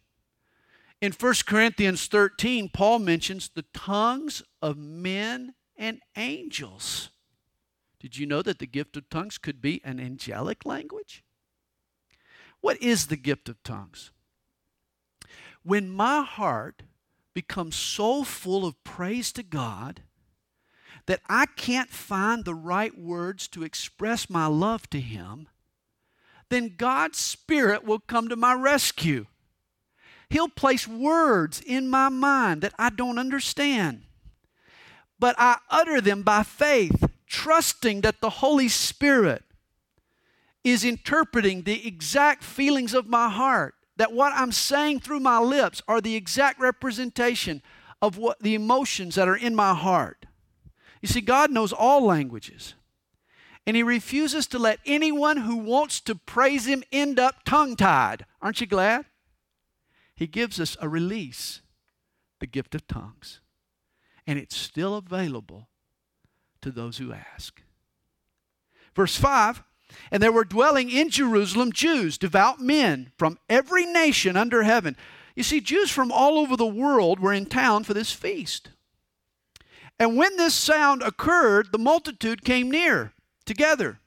[1.01, 7.11] In 1 Corinthians 13, Paul mentions the tongues of men and angels.
[7.99, 11.25] Did you know that the gift of tongues could be an angelic language?
[12.61, 14.11] What is the gift of tongues?
[15.63, 16.83] When my heart
[17.35, 20.03] becomes so full of praise to God
[21.07, 25.49] that I can't find the right words to express my love to Him,
[26.49, 29.27] then God's Spirit will come to my rescue.
[30.29, 34.03] He'll place words in my mind that I don't understand.
[35.19, 39.45] But I utter them by faith, trusting that the Holy Spirit
[40.65, 45.83] is interpreting the exact feelings of my heart that what I'm saying through my lips
[45.87, 47.63] are the exact representation
[48.01, 50.27] of what the emotions that are in my heart.
[51.03, 52.75] You see, God knows all languages.
[53.67, 58.25] And he refuses to let anyone who wants to praise him end up tongue tied.
[58.41, 59.05] Aren't you glad?
[60.15, 61.61] He gives us a release,
[62.41, 63.41] the gift of tongues.
[64.27, 65.69] And it's still available
[66.61, 67.61] to those who ask.
[68.95, 69.63] Verse 5
[70.11, 74.97] and there were dwelling in Jerusalem Jews, devout men from every nation under heaven.
[75.35, 78.71] You see, Jews from all over the world were in town for this feast.
[80.03, 83.13] And when this sound occurred, the multitude came near
[83.47, 84.01] together.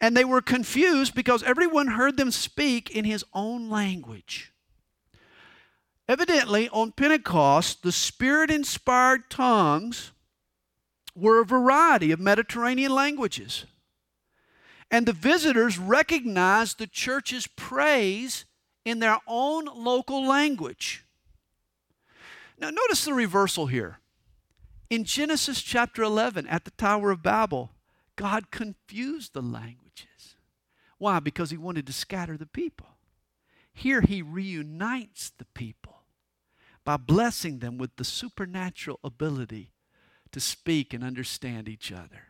[0.00, 4.54] And they were confused because everyone heard them speak in his own language.
[6.08, 10.12] Evidently, on Pentecost, the Spirit inspired tongues
[11.14, 13.66] were a variety of Mediterranean languages.
[14.90, 18.46] And the visitors recognized the church's praise
[18.86, 21.04] in their own local language.
[22.58, 23.98] Now, notice the reversal here.
[24.88, 27.72] In Genesis chapter 11, at the Tower of Babel,
[28.14, 30.36] God confused the languages.
[30.98, 31.20] Why?
[31.20, 32.88] Because he wanted to scatter the people.
[33.72, 36.04] Here, he reunites the people
[36.84, 39.72] by blessing them with the supernatural ability
[40.30, 42.22] to speak and understand each other.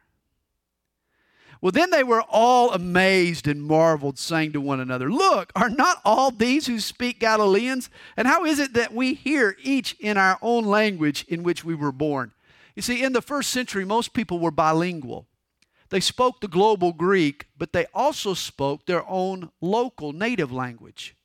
[1.61, 6.01] Well, then they were all amazed and marveled, saying to one another, Look, are not
[6.05, 7.89] all these who speak Galileans?
[8.17, 11.75] And how is it that we hear each in our own language in which we
[11.75, 12.33] were born?
[12.77, 15.27] You see, in the first century, most people were bilingual.
[15.89, 21.17] They spoke the global Greek, but they also spoke their own local native language.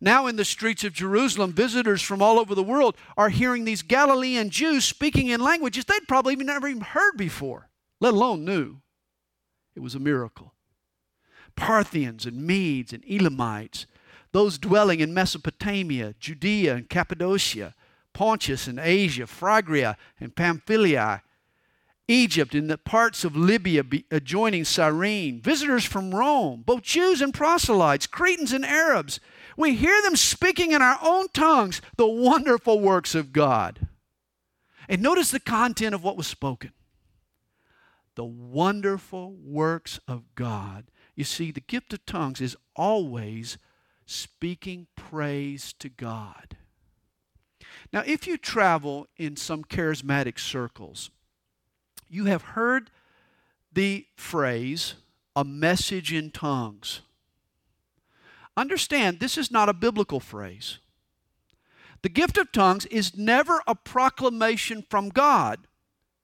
[0.00, 3.82] Now, in the streets of Jerusalem, visitors from all over the world are hearing these
[3.82, 7.68] Galilean Jews speaking in languages they'd probably never even heard before,
[8.00, 8.80] let alone knew.
[9.74, 10.54] It was a miracle.
[11.54, 13.84] Parthians and Medes and Elamites,
[14.32, 17.74] those dwelling in Mesopotamia, Judea and Cappadocia,
[18.20, 21.22] Pontus and Asia, Phrygia and Pamphylia,
[22.06, 28.06] Egypt and the parts of Libya adjoining Cyrene, visitors from Rome, both Jews and proselytes,
[28.06, 29.20] Cretans and Arabs.
[29.56, 33.88] We hear them speaking in our own tongues the wonderful works of God.
[34.86, 36.72] And notice the content of what was spoken
[38.16, 40.90] the wonderful works of God.
[41.14, 43.56] You see, the gift of tongues is always
[44.04, 46.58] speaking praise to God.
[47.92, 51.10] Now, if you travel in some charismatic circles,
[52.08, 52.90] you have heard
[53.72, 54.94] the phrase,
[55.34, 57.00] a message in tongues.
[58.56, 60.78] Understand, this is not a biblical phrase.
[62.02, 65.66] The gift of tongues is never a proclamation from God.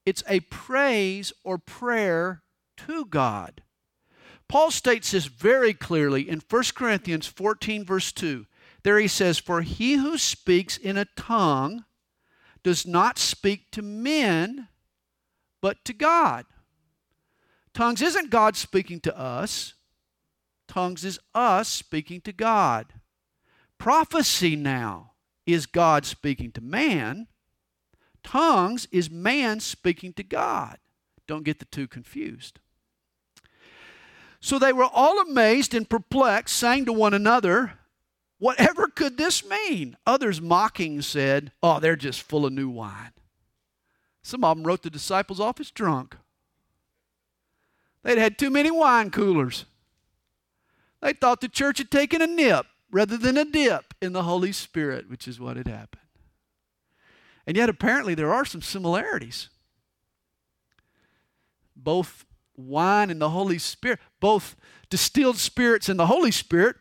[0.05, 2.43] It's a praise or prayer
[2.79, 3.63] to God.
[4.49, 8.47] Paul states this very clearly in 1 Corinthians 14, verse 2.
[8.87, 11.87] There he says, For he who speaks in a tongue
[12.63, 14.69] does not speak to men,
[15.61, 16.47] but to God.
[17.75, 19.75] Tongues isn't God speaking to us,
[20.69, 22.93] tongues is us speaking to God.
[23.77, 25.15] Prophecy now
[25.47, 27.27] is God speaking to man,
[28.23, 30.79] tongues is man speaking to God.
[31.27, 32.61] Don't get the two confused.
[34.39, 37.81] So they were all amazed and perplexed, saying to one another,
[38.39, 39.97] Whatever could this mean?
[40.07, 43.13] Others mocking said, Oh, they're just full of new wine.
[44.23, 46.17] Some of them wrote the disciples off as drunk.
[48.03, 49.65] They'd had too many wine coolers.
[51.01, 54.53] They thought the church had taken a nip rather than a dip in the Holy
[54.53, 56.03] Spirit, which is what had happened.
[57.47, 59.49] And yet, apparently, there are some similarities.
[61.75, 62.25] Both
[62.57, 64.57] wine and the Holy Spirit, both
[64.91, 66.77] distilled spirits and the Holy Spirit,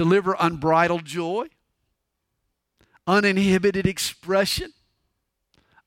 [0.00, 1.46] deliver unbridled joy,
[3.06, 4.72] uninhibited expression,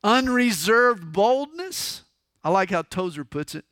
[0.04, 2.04] unreserved boldness.
[2.44, 3.66] I like how Tozer puts it.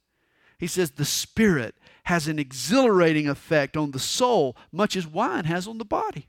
[0.58, 1.76] He says, The Spirit
[2.06, 6.28] has an exhilarating effect on the soul, much as wine has on the body.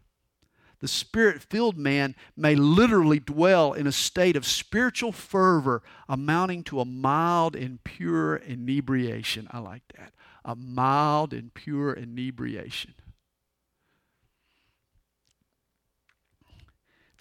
[0.80, 6.80] The spirit filled man may literally dwell in a state of spiritual fervor amounting to
[6.80, 9.48] a mild and pure inebriation.
[9.52, 10.12] I like that.
[10.44, 12.92] A mild and pure inebriation.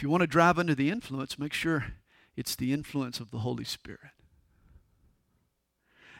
[0.02, 1.93] If you want to drive under the influence, make sure
[2.36, 4.10] it's the influence of the Holy Spirit.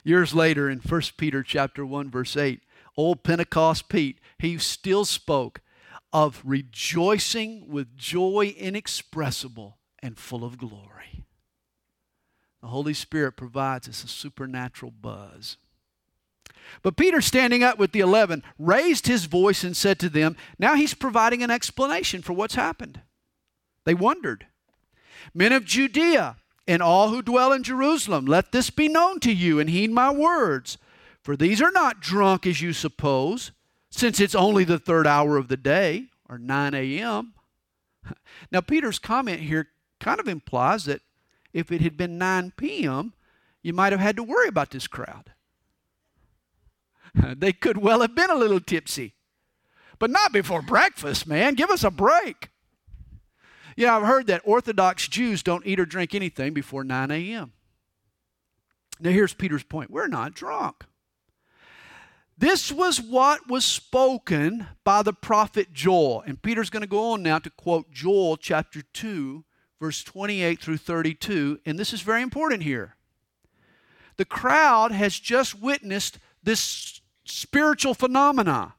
[0.04, 2.62] Years later in 1 Peter chapter 1 verse 8,
[2.96, 5.62] old Pentecost Pete, he still spoke
[6.14, 11.26] of rejoicing with joy inexpressible and full of glory.
[12.62, 15.58] The Holy Spirit provides us a supernatural buzz.
[16.84, 20.76] But Peter, standing up with the eleven, raised his voice and said to them, Now
[20.76, 23.02] he's providing an explanation for what's happened.
[23.86, 24.48] They wondered.
[25.34, 29.60] Men of Judea and all who dwell in Jerusalem, let this be known to you
[29.60, 30.78] and heed my words.
[31.24, 33.52] For these are not drunk as you suppose,
[33.90, 37.34] since it's only the third hour of the day, or 9 a.m.
[38.52, 39.68] Now, Peter's comment here
[40.00, 41.02] kind of implies that
[41.54, 43.14] if it had been 9 p.m.,
[43.62, 45.34] you might have had to worry about this crowd.
[47.36, 49.16] They could well have been a little tipsy,
[50.00, 51.56] but not before breakfast, man.
[51.56, 52.51] Give us a break.
[53.86, 57.54] Know, I've heard that Orthodox Jews don't eat or drink anything before 9 a.m.
[59.00, 60.86] Now, here's Peter's point we're not drunk.
[62.38, 66.24] This was what was spoken by the prophet Joel.
[66.26, 69.44] And Peter's going to go on now to quote Joel chapter 2,
[69.80, 71.60] verse 28 through 32.
[71.66, 72.96] And this is very important here.
[74.18, 78.74] The crowd has just witnessed this spiritual phenomena.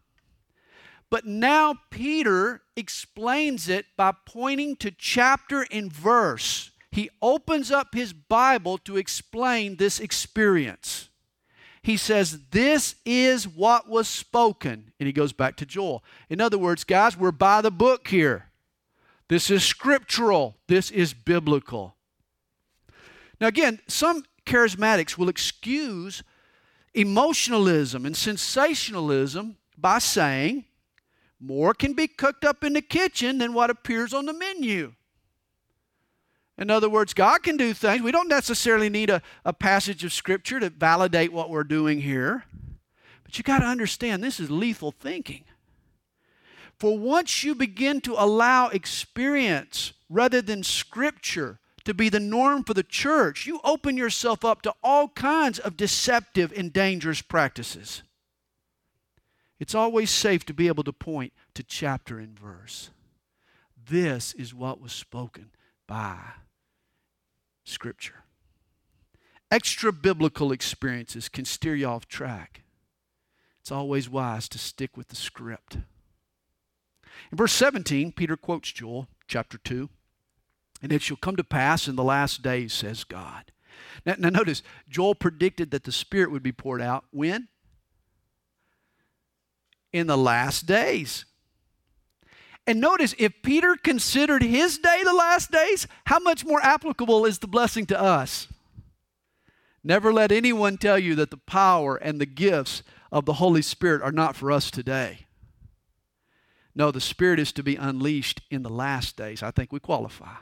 [1.13, 6.71] But now Peter explains it by pointing to chapter and verse.
[6.91, 11.11] He opens up his Bible to explain this experience.
[11.83, 14.95] He says, This is what was spoken.
[14.99, 16.03] And he goes back to Joel.
[16.31, 18.47] In other words, guys, we're by the book here.
[19.29, 21.95] This is scriptural, this is biblical.
[23.39, 26.23] Now, again, some charismatics will excuse
[26.95, 30.65] emotionalism and sensationalism by saying,
[31.43, 34.95] more can be cooked up in the kitchen than what appears on the menu.
[36.59, 38.03] In other words, God can do things.
[38.03, 42.45] We don't necessarily need a, a passage of Scripture to validate what we're doing here.
[43.25, 45.45] But you got to understand this is lethal thinking.
[46.79, 52.75] For once you begin to allow experience rather than Scripture to be the norm for
[52.75, 58.03] the church, you open yourself up to all kinds of deceptive and dangerous practices.
[59.63, 62.91] It's always safe to be able to point to chapter and verse.
[63.89, 65.51] This is what was spoken
[65.87, 66.19] by
[67.63, 68.25] Scripture.
[69.53, 72.65] Extra biblical experiences can steer you off track.
[73.61, 75.77] It's always wise to stick with the script.
[77.31, 79.89] In verse 17, Peter quotes Joel chapter 2.
[80.83, 83.53] And it shall come to pass in the last days, says God.
[84.05, 87.47] Now, now notice, Joel predicted that the Spirit would be poured out when?
[89.93, 91.25] In the last days.
[92.67, 97.39] And notice, if Peter considered his day the last days, how much more applicable is
[97.41, 98.47] the blessing to us?
[99.83, 104.01] Never let anyone tell you that the power and the gifts of the Holy Spirit
[104.03, 105.27] are not for us today.
[106.75, 109.43] No, the Spirit is to be unleashed in the last days.
[109.43, 110.37] I think we qualify.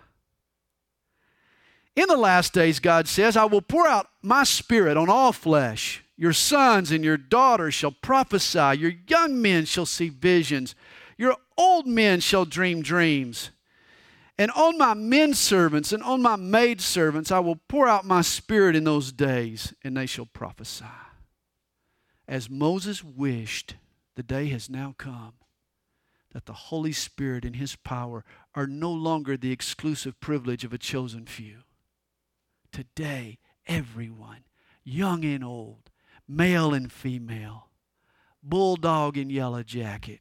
[2.01, 6.03] In the last days, God says, I will pour out my Spirit on all flesh.
[6.17, 8.79] Your sons and your daughters shall prophesy.
[8.79, 10.75] Your young men shall see visions.
[11.19, 13.51] Your old men shall dream dreams.
[14.39, 18.23] And on my men servants and on my maid servants I will pour out my
[18.23, 20.87] spirit in those days, and they shall prophesy.
[22.27, 23.75] As Moses wished,
[24.15, 25.35] the day has now come.
[26.33, 28.25] that the Holy Spirit and His power
[28.55, 31.59] are no longer the exclusive privilege of a chosen few.
[32.73, 34.45] Today, everyone,
[34.85, 35.91] young and old,
[36.29, 37.69] male and female,
[38.43, 40.21] bulldog and yellow jacket,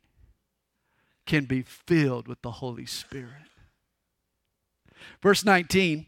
[1.26, 3.50] can be filled with the Holy Spirit.
[5.22, 6.08] Verse 19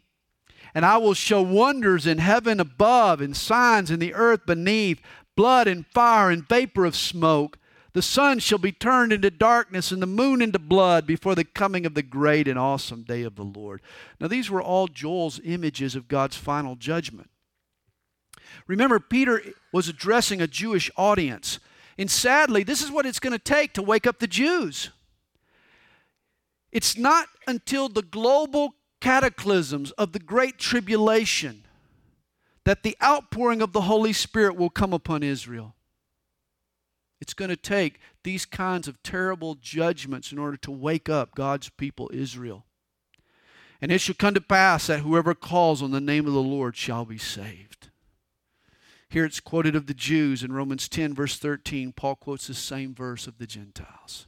[0.74, 5.00] And I will show wonders in heaven above and signs in the earth beneath,
[5.36, 7.58] blood and fire and vapor of smoke.
[7.94, 11.84] The sun shall be turned into darkness and the moon into blood before the coming
[11.84, 13.82] of the great and awesome day of the Lord.
[14.18, 17.28] Now, these were all Joel's images of God's final judgment.
[18.66, 21.58] Remember, Peter was addressing a Jewish audience.
[21.98, 24.90] And sadly, this is what it's going to take to wake up the Jews.
[26.70, 31.64] It's not until the global cataclysms of the Great Tribulation
[32.64, 35.74] that the outpouring of the Holy Spirit will come upon Israel.
[37.22, 41.68] It's going to take these kinds of terrible judgments in order to wake up God's
[41.68, 42.66] people, Israel.
[43.80, 46.76] And it shall come to pass that whoever calls on the name of the Lord
[46.76, 47.90] shall be saved.
[49.08, 51.92] Here it's quoted of the Jews in Romans 10, verse 13.
[51.92, 54.26] Paul quotes the same verse of the Gentiles.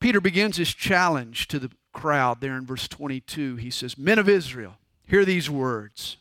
[0.00, 3.56] Peter begins his challenge to the crowd there in verse 22.
[3.56, 6.16] He says, Men of Israel, hear these words.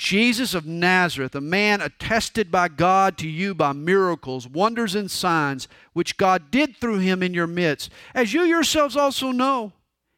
[0.00, 5.68] Jesus of Nazareth, a man attested by God to you by miracles, wonders, and signs,
[5.92, 9.74] which God did through him in your midst, as you yourselves also know.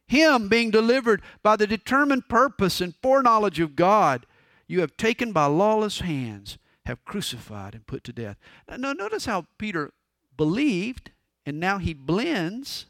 [0.07, 4.25] Him being delivered by the determined purpose and foreknowledge of God,
[4.67, 8.37] you have taken by lawless hands, have crucified and put to death.
[8.69, 9.91] Now, notice how Peter
[10.37, 11.11] believed,
[11.45, 12.85] and now he blends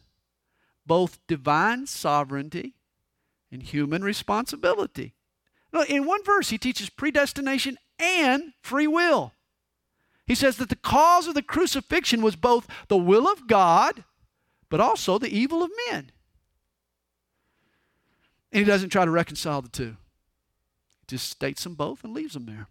[0.85, 2.75] both divine sovereignty
[3.51, 5.15] and human responsibility.
[5.89, 9.33] In one verse, he teaches predestination and free will.
[10.25, 14.03] He says that the cause of the crucifixion was both the will of God,
[14.69, 16.11] but also the evil of men.
[18.51, 19.97] And he doesn't try to reconcile the two,
[20.99, 22.67] he just states them both and leaves them there.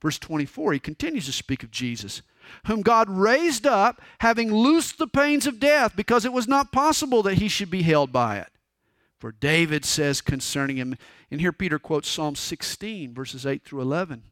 [0.00, 2.22] Verse 24, he continues to speak of Jesus,
[2.66, 7.22] whom God raised up, having loosed the pains of death, because it was not possible
[7.22, 8.51] that he should be held by it.
[9.22, 10.96] For David says concerning him,
[11.30, 14.24] and here Peter quotes Psalm 16, verses 8 through 11.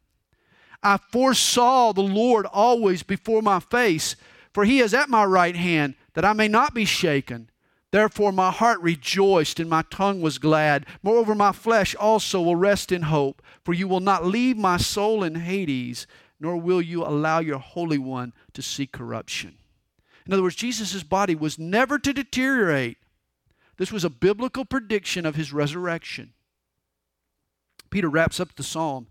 [0.82, 4.16] I foresaw the Lord always before my face,
[4.52, 7.50] for he is at my right hand, that I may not be shaken.
[7.92, 10.86] Therefore my heart rejoiced and my tongue was glad.
[11.04, 15.22] Moreover, my flesh also will rest in hope, for you will not leave my soul
[15.22, 16.08] in Hades,
[16.40, 19.54] nor will you allow your Holy One to see corruption.
[20.26, 22.98] In other words, Jesus' body was never to deteriorate
[23.80, 26.34] this was a biblical prediction of his resurrection.
[27.88, 29.06] Peter wraps up the psalm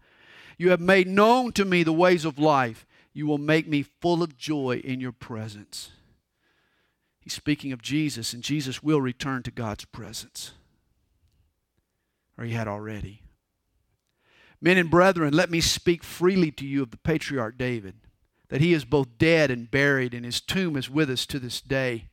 [0.60, 2.86] You have made known to me the ways of life.
[3.12, 5.90] You will make me full of joy in your presence.
[7.20, 10.52] He's speaking of Jesus, and Jesus will return to God's presence.
[12.38, 13.24] Or he had already.
[14.62, 17.96] Men and brethren, let me speak freely to you of the patriarch David,
[18.50, 21.60] that he is both dead and buried, and his tomb is with us to this
[21.60, 22.10] day.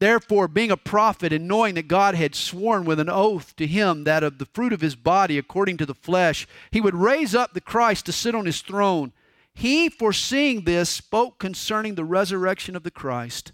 [0.00, 4.04] Therefore, being a prophet and knowing that God had sworn with an oath to him
[4.04, 7.52] that of the fruit of his body, according to the flesh, he would raise up
[7.52, 9.12] the Christ to sit on his throne,
[9.52, 13.50] he, foreseeing this, spoke concerning the resurrection of the Christ,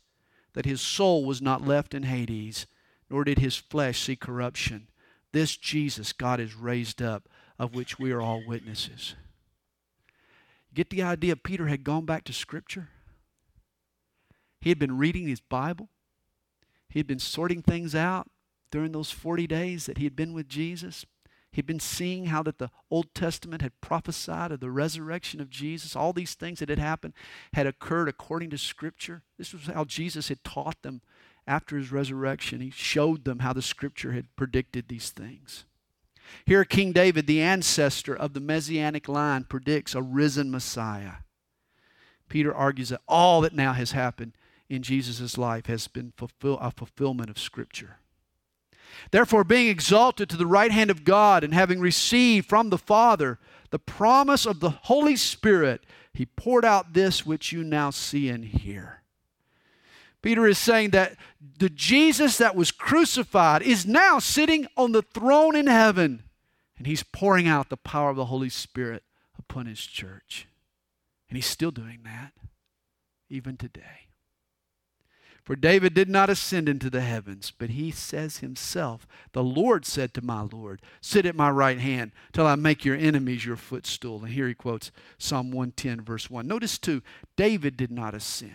[0.52, 2.66] that his soul was not left in Hades,
[3.08, 4.88] nor did his flesh see corruption.
[5.32, 7.26] This Jesus God has raised up,
[7.58, 9.14] of which we are all witnesses.
[10.74, 12.90] Get the idea Peter had gone back to Scripture?
[14.60, 15.88] He had been reading his Bible.
[16.94, 18.30] He had been sorting things out
[18.70, 21.04] during those 40 days that he had been with Jesus.
[21.50, 25.96] He'd been seeing how that the Old Testament had prophesied of the resurrection of Jesus.
[25.96, 27.14] All these things that had happened
[27.54, 29.22] had occurred according to Scripture.
[29.38, 31.00] This was how Jesus had taught them
[31.48, 32.60] after his resurrection.
[32.60, 35.64] He showed them how the Scripture had predicted these things.
[36.46, 41.14] Here, King David, the ancestor of the Messianic line, predicts a risen Messiah.
[42.28, 44.32] Peter argues that all that now has happened
[44.68, 47.98] in Jesus' life has been fulfill, a fulfillment of Scripture.
[49.10, 53.38] Therefore, being exalted to the right hand of God and having received from the Father
[53.70, 58.44] the promise of the Holy Spirit, he poured out this which you now see and
[58.44, 59.02] hear.
[60.22, 61.16] Peter is saying that
[61.58, 66.22] the Jesus that was crucified is now sitting on the throne in heaven,
[66.78, 69.02] and he's pouring out the power of the Holy Spirit
[69.38, 70.46] upon his church.
[71.28, 72.32] And he's still doing that
[73.28, 74.06] even today.
[75.44, 80.14] For David did not ascend into the heavens, but he says himself, The Lord said
[80.14, 84.24] to my Lord, Sit at my right hand till I make your enemies your footstool.
[84.24, 86.46] And here he quotes Psalm 110, verse 1.
[86.46, 87.02] Notice too,
[87.36, 88.52] David did not ascend.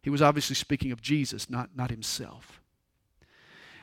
[0.00, 2.60] He was obviously speaking of Jesus, not, not himself.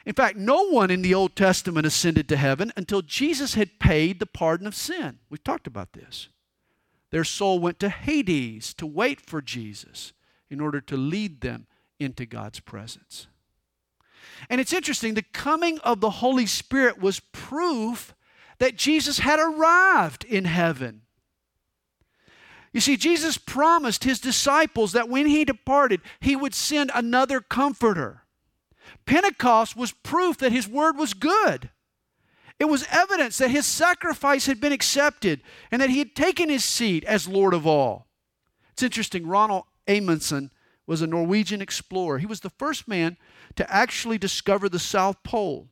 [0.06, 4.20] In fact, no one in the Old Testament ascended to heaven until Jesus had paid
[4.20, 5.20] the pardon of sin.
[5.30, 6.30] We've talked about this.
[7.12, 10.14] Their soul went to Hades to wait for Jesus
[10.56, 11.68] in order to lead them
[12.00, 13.28] into God's presence.
[14.50, 18.16] And it's interesting, the coming of the Holy Spirit was proof
[18.60, 21.02] that Jesus had arrived in heaven.
[22.72, 28.24] You see, Jesus promised his disciples that when he departed, he would send another comforter.
[29.06, 31.70] Pentecost was proof that his word was good.
[32.60, 36.64] It was evidence that his sacrifice had been accepted and that he had taken his
[36.64, 38.08] seat as Lord of all.
[38.72, 40.52] It's interesting, Ronald Amundsen
[40.88, 42.20] was a Norwegian explorer.
[42.20, 43.18] He was the first man
[43.56, 45.70] to actually discover the South Pole.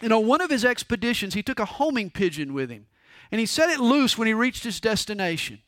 [0.00, 2.86] And on one of his expeditions, he took a homing pigeon with him
[3.30, 5.60] and he set it loose when he reached his destination.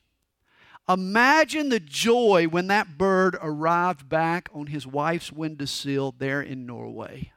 [0.89, 7.31] Imagine the joy when that bird arrived back on his wife's windowsill there in Norway.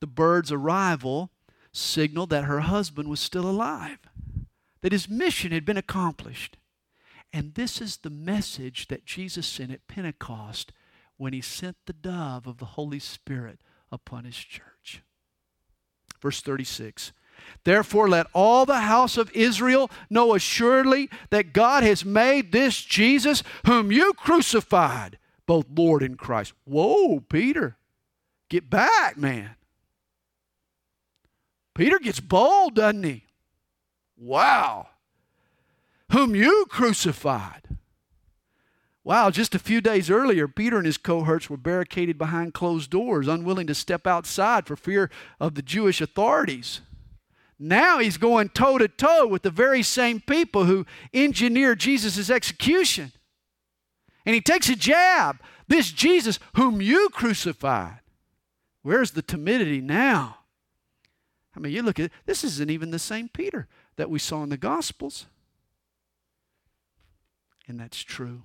[0.00, 1.30] The bird's arrival
[1.72, 3.98] signaled that her husband was still alive,
[4.80, 6.56] that his mission had been accomplished.
[7.32, 10.72] And this is the message that Jesus sent at Pentecost
[11.16, 13.60] when he sent the dove of the Holy Spirit
[13.92, 15.02] upon his church.
[16.20, 17.12] Verse 36
[17.64, 23.42] Therefore, let all the house of Israel know assuredly that God has made this Jesus,
[23.66, 26.52] whom you crucified, both Lord and Christ.
[26.64, 27.76] Whoa, Peter,
[28.48, 29.56] get back, man.
[31.74, 33.24] Peter gets bold, doesn't he?
[34.16, 34.88] Wow.
[36.10, 37.62] Whom you crucified.
[39.02, 43.28] Wow, just a few days earlier, Peter and his cohorts were barricaded behind closed doors,
[43.28, 46.80] unwilling to step outside for fear of the Jewish authorities.
[47.58, 50.84] Now he's going toe to toe with the very same people who
[51.14, 53.12] engineered Jesus' execution.
[54.26, 55.40] And he takes a jab.
[55.68, 58.00] This Jesus, whom you crucified.
[58.82, 60.38] Where's the timidity now?
[61.54, 64.48] I mean, you look at this isn't even the same Peter that we saw in
[64.50, 65.26] the Gospels.
[67.70, 68.42] And that's true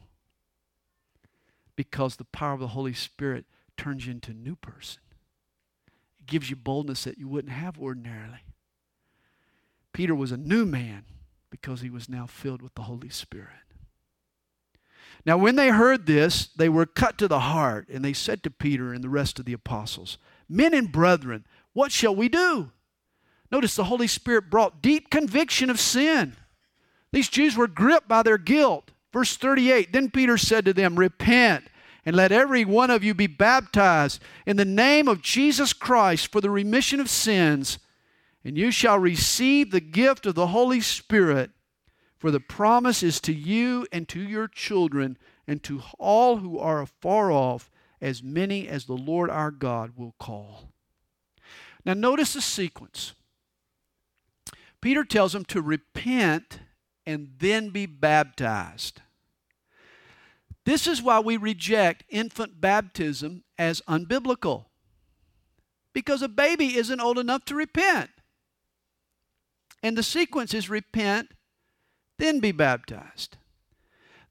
[1.75, 3.45] because the power of the Holy Spirit
[3.75, 5.01] turns you into a new person.
[6.19, 8.43] It gives you boldness that you wouldn't have ordinarily.
[9.93, 11.05] Peter was a new man
[11.49, 13.49] because he was now filled with the Holy Spirit.
[15.25, 18.51] Now, when they heard this, they were cut to the heart, and they said to
[18.51, 22.69] Peter and the rest of the apostles, Men and brethren, what shall we do?
[23.51, 26.35] Notice the Holy Spirit brought deep conviction of sin.
[27.15, 28.91] These Jews were gripped by their guilt.
[29.15, 31.69] Verse 38 Then Peter said to them, Repent
[32.05, 36.41] and let every one of you be baptized in the name of Jesus Christ for
[36.41, 37.79] the remission of sins,
[38.43, 41.51] and you shall receive the gift of the Holy Spirit.
[42.17, 46.81] For the promise is to you and to your children and to all who are
[46.81, 50.73] afar off, as many as the Lord our God will call.
[51.85, 53.13] Now, notice the sequence.
[54.81, 56.59] Peter tells them to repent
[57.05, 59.01] and then be baptized.
[60.65, 64.65] This is why we reject infant baptism as unbiblical.
[65.93, 68.09] Because a baby isn't old enough to repent.
[69.81, 71.29] And the sequence is repent,
[72.17, 73.37] then be baptized.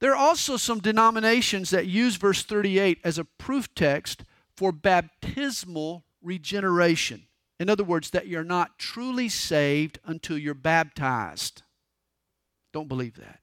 [0.01, 4.25] There are also some denominations that use verse 38 as a proof text
[4.57, 7.29] for baptismal regeneration.
[7.61, 11.63] In other words, that you're not truly saved until you're baptized.
[12.73, 13.41] Don't believe that.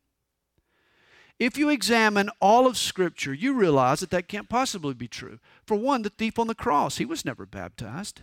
[1.41, 5.39] If you examine all of Scripture, you realize that that can't possibly be true.
[5.65, 8.21] For one, the thief on the cross, he was never baptized.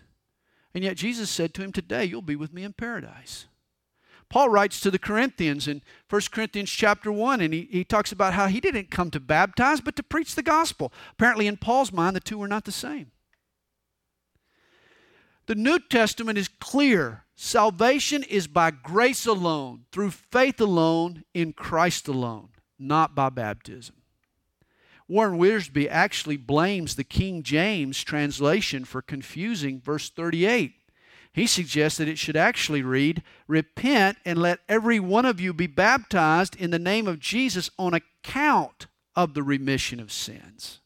[0.72, 3.46] And yet Jesus said to him, Today you'll be with me in paradise.
[4.28, 8.34] Paul writes to the Corinthians in 1 Corinthians chapter 1, and he, he talks about
[8.34, 10.92] how he didn't come to baptize, but to preach the gospel.
[11.10, 13.10] Apparently, in Paul's mind, the two were not the same.
[15.46, 17.24] The New Testament is clear.
[17.34, 23.96] Salvation is by grace alone, through faith alone, in Christ alone not by baptism.
[25.08, 30.74] Warren Wiersbe actually blames the King James translation for confusing verse 38.
[31.32, 35.66] He suggests that it should actually read, Repent and let every one of you be
[35.66, 40.80] baptized in the name of Jesus on account of the remission of sins.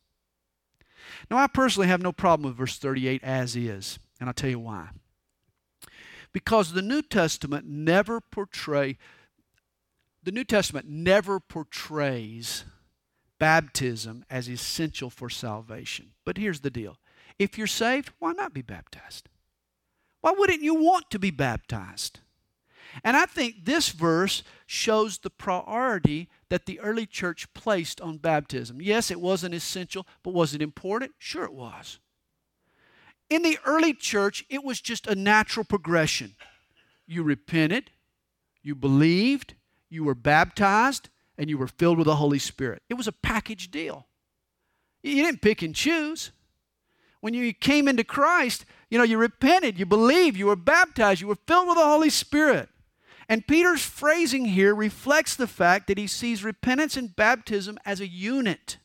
[1.31, 4.59] Now, I personally have no problem with verse 38 as is, and I'll tell you
[4.59, 4.91] why.
[6.33, 8.99] Because the New Testament never portray
[10.23, 12.65] the New Testament never portrays
[13.39, 16.13] baptism as essential for salvation.
[16.25, 16.99] But here's the deal
[17.39, 19.29] if you're saved, why not be baptized?
[20.21, 22.21] Why wouldn't you want to be baptized?
[23.03, 28.81] And I think this verse shows the priority that the early church placed on baptism.
[28.81, 31.13] Yes, it wasn't essential, but was it important?
[31.19, 31.99] Sure, it was.
[33.31, 36.35] In the early church, it was just a natural progression.
[37.07, 37.91] You repented,
[38.63, 39.55] you believed,
[39.93, 42.83] you were baptized, and you were filled with the Holy Spirit.
[42.89, 44.07] It was a package deal.
[45.03, 46.33] You didn't pick and choose.
[47.21, 51.29] When you came into Christ, you know, you repented, you believed, you were baptized, you
[51.29, 52.69] were filled with the Holy Spirit.
[53.29, 58.09] And Peter's phrasing here reflects the fact that he sees repentance and baptism as a
[58.09, 58.79] unit.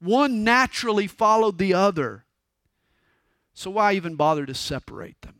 [0.00, 2.24] One naturally followed the other.
[3.54, 5.36] So why even bother to separate them?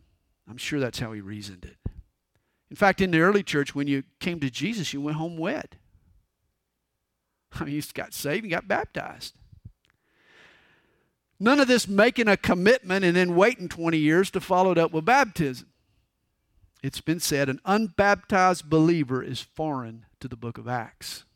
[0.49, 1.77] I'm sure that's how he reasoned it.
[2.73, 5.77] In fact, in the early church, when you came to Jesus, you went home wet.
[7.53, 9.35] I mean, you got saved and got baptized.
[11.39, 14.91] None of this making a commitment and then waiting 20 years to follow it up
[14.91, 15.69] with baptism.
[16.83, 21.27] It's been said an unbaptized believer is foreign to the book of Acts.